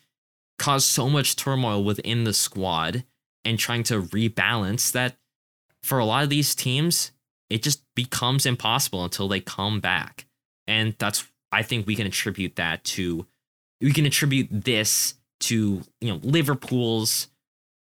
[0.58, 3.04] cause so much turmoil within the squad
[3.44, 5.14] and trying to rebalance that
[5.84, 7.12] for a lot of these teams,
[7.48, 10.26] it just becomes impossible until they come back.
[10.66, 13.28] And that's I think we can attribute that to
[13.80, 17.28] we can attribute this to, you know, Liverpool's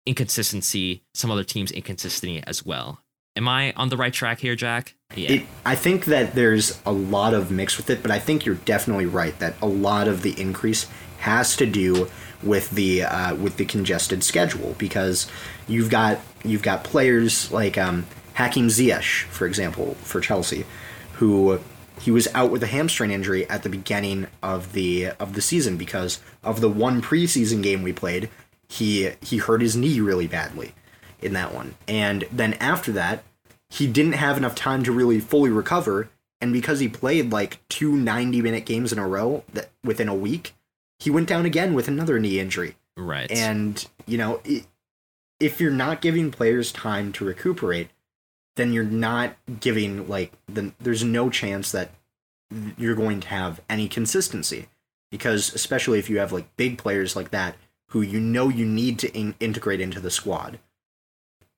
[0.07, 3.01] inconsistency, some other teams' inconsistency as well.
[3.34, 4.95] Am I on the right track here, Jack?
[5.14, 5.32] Yeah.
[5.32, 8.57] It, I think that there's a lot of mix with it, but I think you're
[8.57, 10.86] definitely right that a lot of the increase
[11.20, 12.09] has to do
[12.43, 15.30] with the uh, with the congested schedule because
[15.68, 20.66] you've got you've got players like um, Hakim Ziyech, for example, for Chelsea,
[21.14, 21.61] who
[22.01, 25.76] he was out with a hamstring injury at the beginning of the of the season
[25.76, 28.28] because of the one preseason game we played.
[28.68, 30.74] He he hurt his knee really badly
[31.20, 33.22] in that one, and then after that,
[33.70, 36.09] he didn't have enough time to really fully recover.
[36.40, 40.14] And because he played like two 90 minute games in a row that within a
[40.14, 40.55] week,
[40.99, 42.76] he went down again with another knee injury.
[42.97, 43.30] right.
[43.30, 44.64] And, you know, i
[45.40, 47.88] if you're not giving players time to recuperate,
[48.57, 51.90] then you're not giving, like, the, there's no chance that
[52.76, 54.68] you're going to have any consistency.
[55.11, 57.57] Because, especially if you have, like, big players like that
[57.88, 60.59] who you know you need to in- integrate into the squad,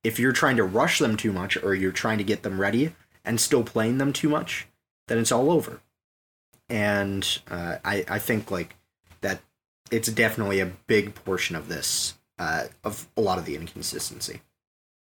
[0.03, 2.95] if you're trying to rush them too much or you're trying to get them ready
[3.25, 4.67] and still playing them too much,
[5.09, 5.81] then it's all over.
[6.69, 8.77] And uh, I, I think, like,
[9.21, 9.41] that
[9.91, 14.41] it's definitely a big portion of this uh, of a lot of the inconsistency.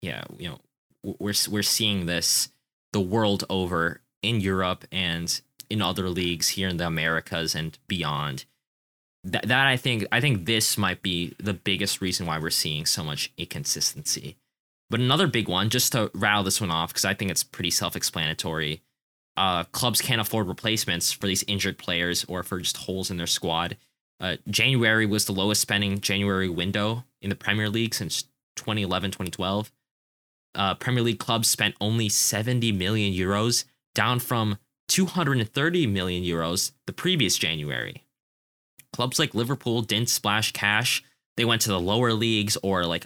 [0.01, 0.59] yeah, you know,
[1.03, 2.49] we're we're seeing this
[2.91, 8.45] the world over in Europe and in other leagues here in the Americas and beyond.
[9.23, 12.85] That that I think I think this might be the biggest reason why we're seeing
[12.85, 14.37] so much inconsistency.
[14.89, 17.69] But another big one, just to rattle this one off, because I think it's pretty
[17.69, 18.81] self-explanatory.
[19.37, 23.27] Uh, clubs can't afford replacements for these injured players or for just holes in their
[23.27, 23.77] squad.
[24.19, 28.23] Uh, January was the lowest spending January window in the Premier League since
[28.55, 29.71] 2011 2012.
[30.59, 33.63] Uh, Premier League clubs spent only 70 million euros,
[33.95, 34.57] down from
[34.89, 38.03] 230 million euros the previous January.
[38.91, 41.01] Clubs like Liverpool didn't splash cash.
[41.37, 43.05] They went to the lower leagues or like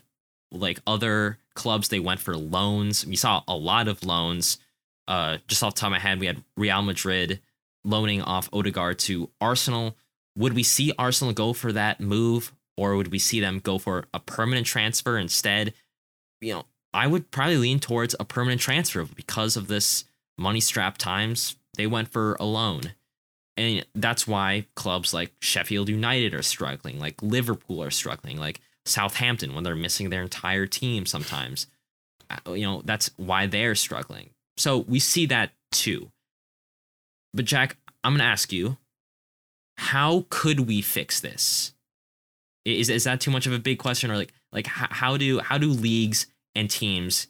[0.52, 1.90] like other clubs.
[1.90, 3.06] They went for loans.
[3.06, 4.58] We saw a lot of loans.
[5.08, 7.40] Uh, just off the top of my head, we had Real Madrid
[7.84, 9.96] loaning off Odegaard to Arsenal.
[10.36, 14.06] Would we see Arsenal go for that move, or would we see them go for
[14.12, 15.74] a permanent transfer instead?
[16.42, 20.06] You know, I would probably lean towards a permanent transfer because of this
[20.38, 21.56] money strap times.
[21.76, 22.94] They went for a loan.
[23.56, 29.54] And that's why clubs like Sheffield United are struggling, like Liverpool are struggling, like Southampton
[29.54, 31.68] when they're missing their entire team sometimes.
[32.30, 34.32] Uh, You know, that's why they're struggling.
[34.58, 36.12] So we see that too.
[37.34, 38.78] But Jack, I'm going to ask you,
[39.78, 41.74] how could we fix this?
[42.66, 45.40] Is is that too much of a big question or like like how, how do
[45.40, 47.28] how do leagues and teams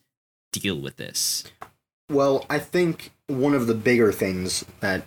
[0.51, 1.43] deal with this?
[2.09, 5.05] Well, I think one of the bigger things that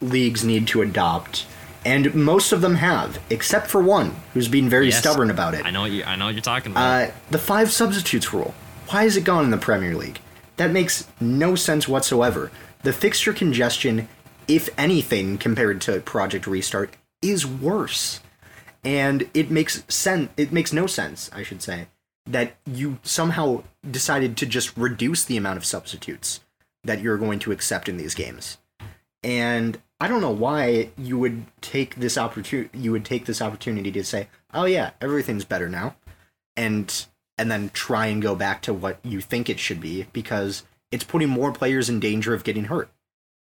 [0.00, 1.46] leagues need to adopt,
[1.84, 4.98] and most of them have, except for one who's been very Yes.
[4.98, 7.08] stubborn about it, I know what you I know what you're talking about.
[7.08, 8.54] uh, the five substitutes rule.
[8.88, 10.20] Why is it gone in the Premier League?
[10.56, 12.50] That makes no sense whatsoever.
[12.82, 14.08] The fixture congestion,
[14.46, 18.20] if anything, compared to Project Restart, is worse.
[18.84, 20.30] And it makes sense.
[20.36, 21.88] It makes no sense, I should say,
[22.28, 26.40] that you somehow decided to just reduce the amount of substitutes
[26.84, 28.58] that you're going to accept in these games.
[29.22, 32.78] And I don't know why you would take this opportunity.
[32.78, 35.96] You would take this opportunity to say, "Oh yeah, everything's better now,"
[36.56, 37.06] and
[37.36, 41.04] and then try and go back to what you think it should be because it's
[41.04, 42.90] putting more players in danger of getting hurt.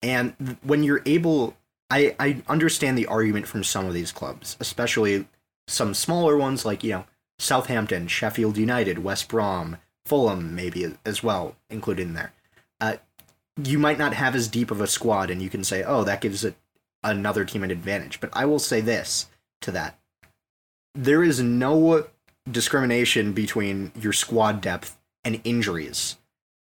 [0.02, 1.58] And when you're able
[1.90, 5.28] I I understand the argument from some of these clubs, especially
[5.68, 7.06] some smaller ones like you know
[7.40, 12.34] Southampton, Sheffield United, West Brom, Fulham, maybe as well included in there.
[12.80, 12.98] Uh,
[13.62, 16.22] you might not have as deep of a squad, and you can say, oh, that
[16.22, 16.56] gives it
[17.04, 18.20] another team an advantage.
[18.20, 19.28] But I will say this
[19.62, 20.00] to that:
[20.94, 22.08] there is no
[22.50, 26.18] discrimination between your squad depth and injuries.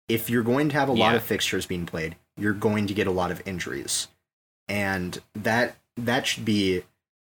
[0.09, 3.07] If you're going to have a lot of fixtures being played, you're going to get
[3.07, 4.09] a lot of injuries.
[4.68, 6.83] And that that should be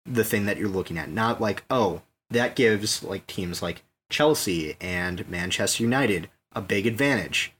[0.04, 1.10] the thing that you're looking at.
[1.10, 7.52] Not like, oh, that gives like teams like Chelsea and Manchester United a big advantage.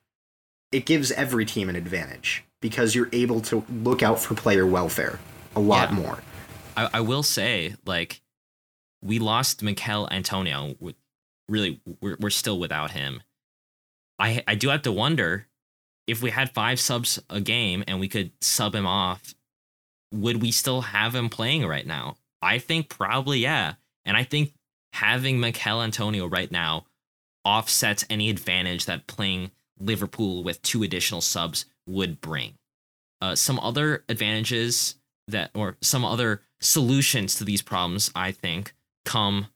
[0.73, 5.19] It gives every team an advantage because you're able to look out for player welfare
[5.55, 5.97] a lot Yeah.
[5.97, 6.23] more.
[6.77, 8.21] I, I will say, like,
[9.03, 10.75] we lost Michail Antonio.
[11.49, 13.23] Really, we're, we're still without him.
[14.19, 15.47] I I do have to wonder
[16.07, 19.35] if we had five subs a game and we could sub him off,
[20.13, 22.17] would we still have him playing right now?
[22.43, 23.75] I think probably yeah.
[24.05, 24.53] And I think
[24.97, 26.87] having Michail Antonio right now
[27.45, 32.55] offsets any advantage that playing Liverpool with two additional subs would bring.
[33.23, 34.97] Uh, some other advantages
[35.29, 38.75] that or some other solutions to these problems i think
[39.05, 39.49] come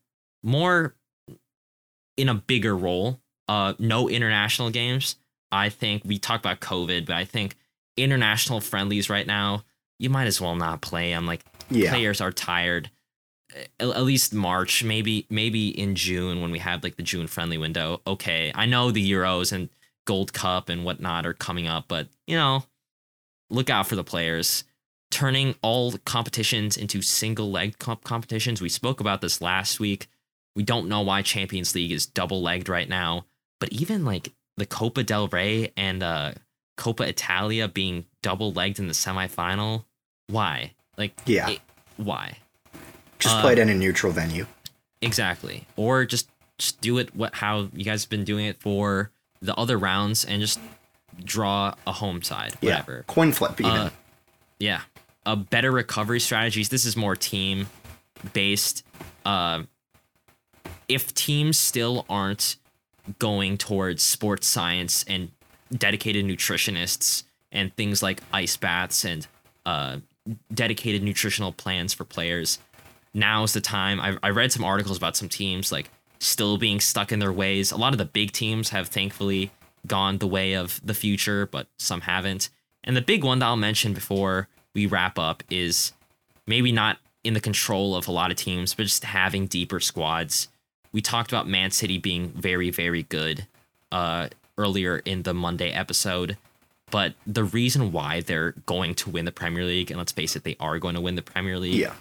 [0.43, 0.95] more
[2.17, 5.15] in a bigger role uh no international games
[5.51, 7.55] i think we talk about covid but i think
[7.97, 9.63] international friendlies right now
[9.97, 11.89] you might as well not play i'm like Yeah.
[11.91, 12.91] players are tired
[13.79, 18.01] at, least march maybe maybe in june when we have like the june friendly window.
[18.07, 19.69] Okay i know the euros and
[20.05, 22.63] gold cup and whatnot are coming up but you know
[23.49, 24.63] look out for the players.
[25.11, 28.61] Turning all competitions into single leg comp- competitions.
[28.61, 30.07] We spoke about this last week.
[30.55, 33.25] We don't know why champions league is double legged right now
[33.59, 36.31] but even like the copa del rey and uh
[36.77, 39.83] copa italia being double legged in the semifinal
[40.27, 40.71] why?
[40.97, 41.49] Like Yeah.
[41.49, 41.61] it-
[41.97, 42.37] why
[43.21, 44.45] Just uh, play it in a neutral venue.
[45.01, 45.65] Exactly.
[45.75, 49.11] Or just just do it what how you guys have been doing it for
[49.41, 50.59] the other rounds and just
[51.23, 52.71] draw a home side, Yeah.
[52.71, 53.03] whatever.
[53.07, 53.71] Coin flip even.
[53.71, 53.89] Uh,
[54.59, 54.81] yeah.
[55.25, 56.69] A better recovery strategies.
[56.69, 57.67] This is more team
[58.33, 58.83] based.
[59.25, 59.63] Uh,
[60.87, 62.57] if teams still aren't
[63.19, 65.31] going towards sports science and
[65.75, 69.25] dedicated nutritionists and things like ice baths and
[69.65, 69.97] uh,
[70.53, 72.59] dedicated nutritional plans for players,
[73.13, 73.99] now's the time.
[73.99, 75.89] I, I read some articles about some teams like
[76.19, 77.71] still being stuck in their ways.
[77.71, 79.51] A lot of the big teams have thankfully
[79.87, 82.49] gone the way of the future, but some haven't.
[82.83, 85.93] And the big one that I'll mention before we wrap up is
[86.47, 90.47] maybe not in the control of a lot of teams, but just having deeper squads.
[90.91, 93.47] We talked about Man City being very, very good
[93.91, 96.37] uh, earlier in the Monday episode.
[96.89, 100.43] But the reason why they're going to win the Premier League, and let's face it,
[100.43, 101.93] they are going to win the Premier League, yeah.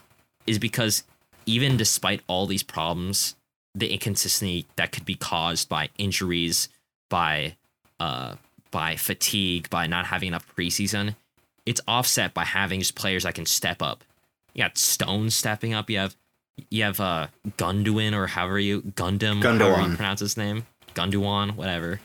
[0.50, 1.04] Is because
[1.46, 3.36] even despite all these problems,
[3.74, 6.68] the inconsistency that could be caused by injuries,
[7.08, 7.56] by
[8.00, 8.34] uh,
[8.70, 11.14] by fatigue, by not having enough preseason,
[11.66, 14.04] it's offset by having just players that can step up.
[14.54, 15.88] You got Stone stepping up.
[15.88, 16.16] You have
[16.68, 22.00] you have uh Gunduin or however you Gundam, however you pronounce his name, Gunduan, whatever.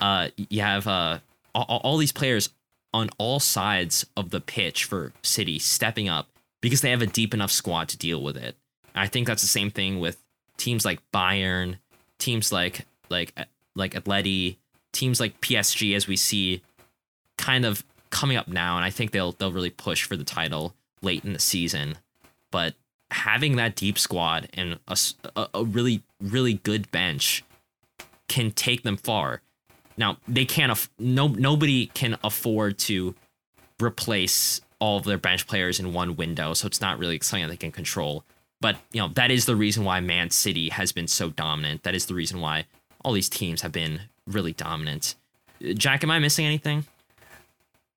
[0.00, 1.18] Uh, you have uh
[1.54, 2.48] all, all these players
[2.94, 6.28] on all sides of the pitch for City stepping up
[6.64, 8.56] because they have a deep enough squad to deal with it.
[8.94, 10.16] I think that's the same thing with
[10.56, 11.76] teams like Bayern,
[12.18, 13.34] teams like like
[13.74, 14.56] like Atleti,
[14.90, 16.62] teams like PSG as we see
[17.36, 20.74] kind of coming up now and I think they'll they'll really push for the title
[21.02, 21.98] late in the season.
[22.50, 22.72] But
[23.10, 24.96] having that deep squad and a
[25.52, 27.44] a really really good bench
[28.28, 29.42] can take them far.
[29.98, 33.14] Now, they can't aff- no nobody can afford to
[33.82, 37.50] replace all of their bench players in one window, so it's not really something that
[37.50, 38.22] they can control.
[38.60, 41.84] But you know that is the reason why Man City has been so dominant.
[41.84, 42.66] That is the reason why
[43.02, 45.14] all these teams have been really dominant.
[45.72, 46.84] Jack, am I missing anything?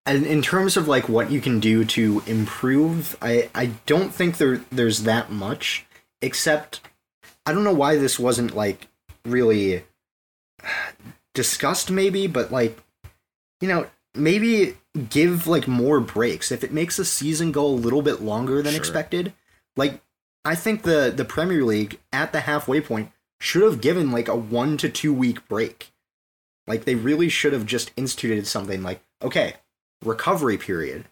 [0.05, 4.38] And in terms of like what you can do to improve, I I don't think
[4.38, 5.85] there there's that much
[6.21, 6.79] except
[7.45, 8.88] I don't know why this wasn't like
[9.25, 9.83] really
[11.33, 12.77] discussed maybe, but like
[13.59, 18.02] you know, maybe give like more breaks if it makes the season go a little
[18.02, 18.80] bit longer than Sure.
[18.80, 19.34] expected.
[19.76, 20.02] Like
[20.45, 24.36] I think the the Premier League at the halfway point should have given like a
[24.36, 25.91] 1 to 2 week break.
[26.66, 29.56] Like they really should have just instituted something like okay,
[30.04, 31.06] recovery period.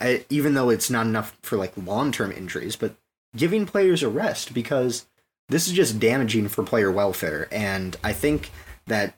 [0.00, 2.94] I, even though it's not enough for like long term injuries, but
[3.34, 5.06] giving players a rest because
[5.48, 7.48] this is just damaging for player welfare.
[7.50, 8.50] And I think
[8.86, 9.14] that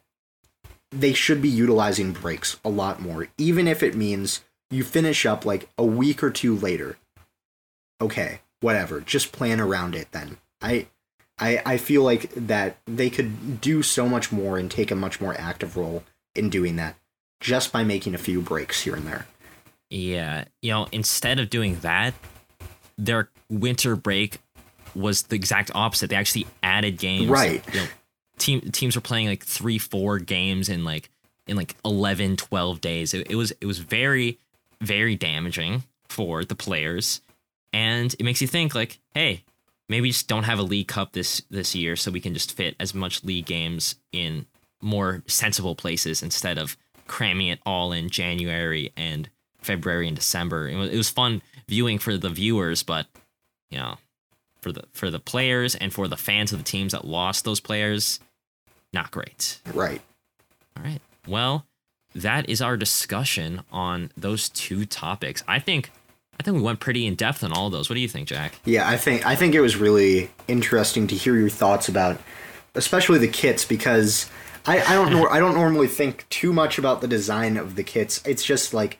[0.91, 5.45] they should be utilizing breaks a lot more, even if it means you finish up
[5.45, 6.97] like a week or two later.
[8.01, 10.39] okay, whatever, just plan around it then.
[10.62, 10.86] I
[11.39, 15.20] I I feel like that they could do so much more and take a much
[15.20, 16.97] more active role in doing that
[17.41, 19.26] just by making a few breaks here and there.
[19.91, 22.14] Yeah, you know, instead of doing that,
[22.99, 24.39] their winter break
[24.95, 26.11] was the exact opposite.
[26.11, 27.28] They actually added games.
[27.28, 27.64] Right.
[27.72, 27.86] You know,
[28.39, 31.11] team teams were playing like 3 4 games in like
[31.47, 33.14] in like 11 12 days.
[33.14, 34.39] It, it was it was very
[34.80, 37.20] very damaging for the players
[37.72, 39.45] and it makes you think like, hey,
[39.89, 42.76] maybe just don't have a league cup this this year so we can just fit
[42.80, 44.47] as much league games in
[44.80, 46.76] more sensible places instead of
[47.07, 49.28] cramming it all in January and
[49.61, 50.68] February and December.
[50.68, 53.07] It was, it was fun viewing for the viewers, but
[53.70, 53.97] you know,
[54.61, 57.61] for the for the players and for the fans of the teams that lost those
[57.61, 58.20] players,
[58.93, 59.61] not great.
[59.72, 60.01] Right.
[60.76, 61.01] All right.
[61.26, 61.66] Well,
[62.14, 65.43] that is our discussion on those two topics.
[65.47, 65.91] I think
[66.41, 67.89] I think we went pretty in depth on all of those.
[67.89, 68.61] What do you think, Jack?
[68.64, 72.20] Yeah, I think I think it was really interesting to hear your thoughts about,
[72.74, 74.30] especially the kits, because
[74.66, 77.82] I, I don't know I don't normally think too much about the design of the
[77.82, 78.22] kits.
[78.24, 78.99] It's just like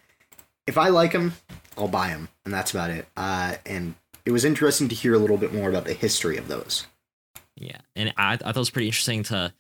[0.67, 1.35] if I like them,
[1.77, 3.07] I'll buy them, and that's about it.
[3.17, 3.95] Uh, and
[4.27, 6.87] it was interesting to hear a little bit more about the history of those.
[7.57, 9.53] Yeah, and I, I thought it was pretty interesting to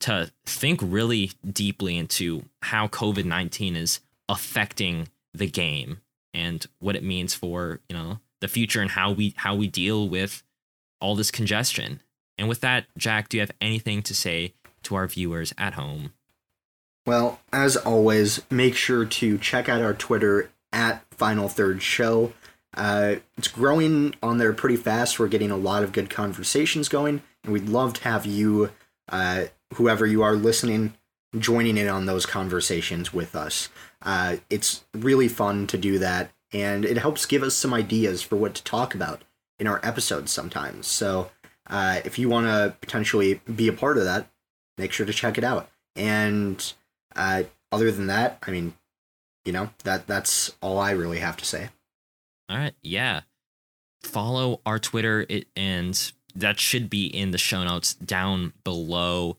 [0.00, 6.00] to think really deeply into how COVID nineteen is affecting the game
[6.34, 10.08] and what it means for you know the future and how we how we deal
[10.08, 10.42] with
[11.00, 12.00] all this congestion.
[12.38, 16.12] And with that, Jack, do you have anything to say to our viewers at home?
[17.06, 22.32] Well, as always, make sure to check out our Twitter at Final Third Show.
[22.74, 25.18] Uh, it's growing on there pretty fast.
[25.18, 28.70] We're getting a lot of good conversations going, and we'd love to have you,
[29.08, 30.94] uh, whoever you are listening,
[31.38, 33.68] joining in on those conversations with us.
[34.02, 38.36] Uh, it's really fun to do that, and it helps give us some ideas for
[38.36, 39.22] what to talk about
[39.58, 40.86] in our episodes sometimes.
[40.86, 41.30] So,
[41.66, 44.28] uh, if you want to potentially be a part of that,
[44.78, 45.70] make sure to check it out.
[45.94, 46.72] And
[47.14, 48.74] uh, other than that, I mean,
[49.44, 51.68] you know that that's all I really have to say.
[52.48, 53.20] All right, yeah.
[54.02, 59.36] Follow our Twitter, it, and that should be in the show notes down below.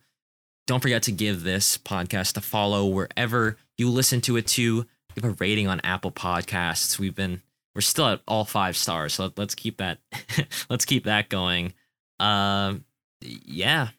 [0.67, 4.85] Don't forget to give this podcast a follow wherever you listen to it to.
[5.15, 6.97] Give a rating on Apple Podcasts.
[6.97, 7.41] We've been
[7.75, 9.99] we're still at all five stars, so let's keep that
[10.69, 11.73] let's keep that going.
[12.19, 12.85] Um,
[13.21, 13.89] yeah,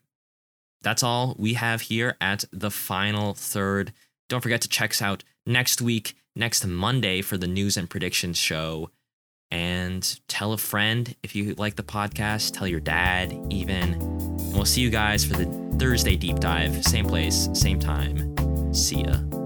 [0.83, 3.93] that's all we have here at the final third.
[4.29, 8.39] Don't forget to check us out next week, next Monday for the news and predictions
[8.39, 8.91] show.
[9.51, 14.32] And tell a friend if you like the podcast, tell your dad, even.
[14.53, 15.47] And we'll see you guys for the
[15.79, 16.85] Thursday deep dive.
[16.85, 18.75] Same place, same time.
[18.75, 19.42] See ya.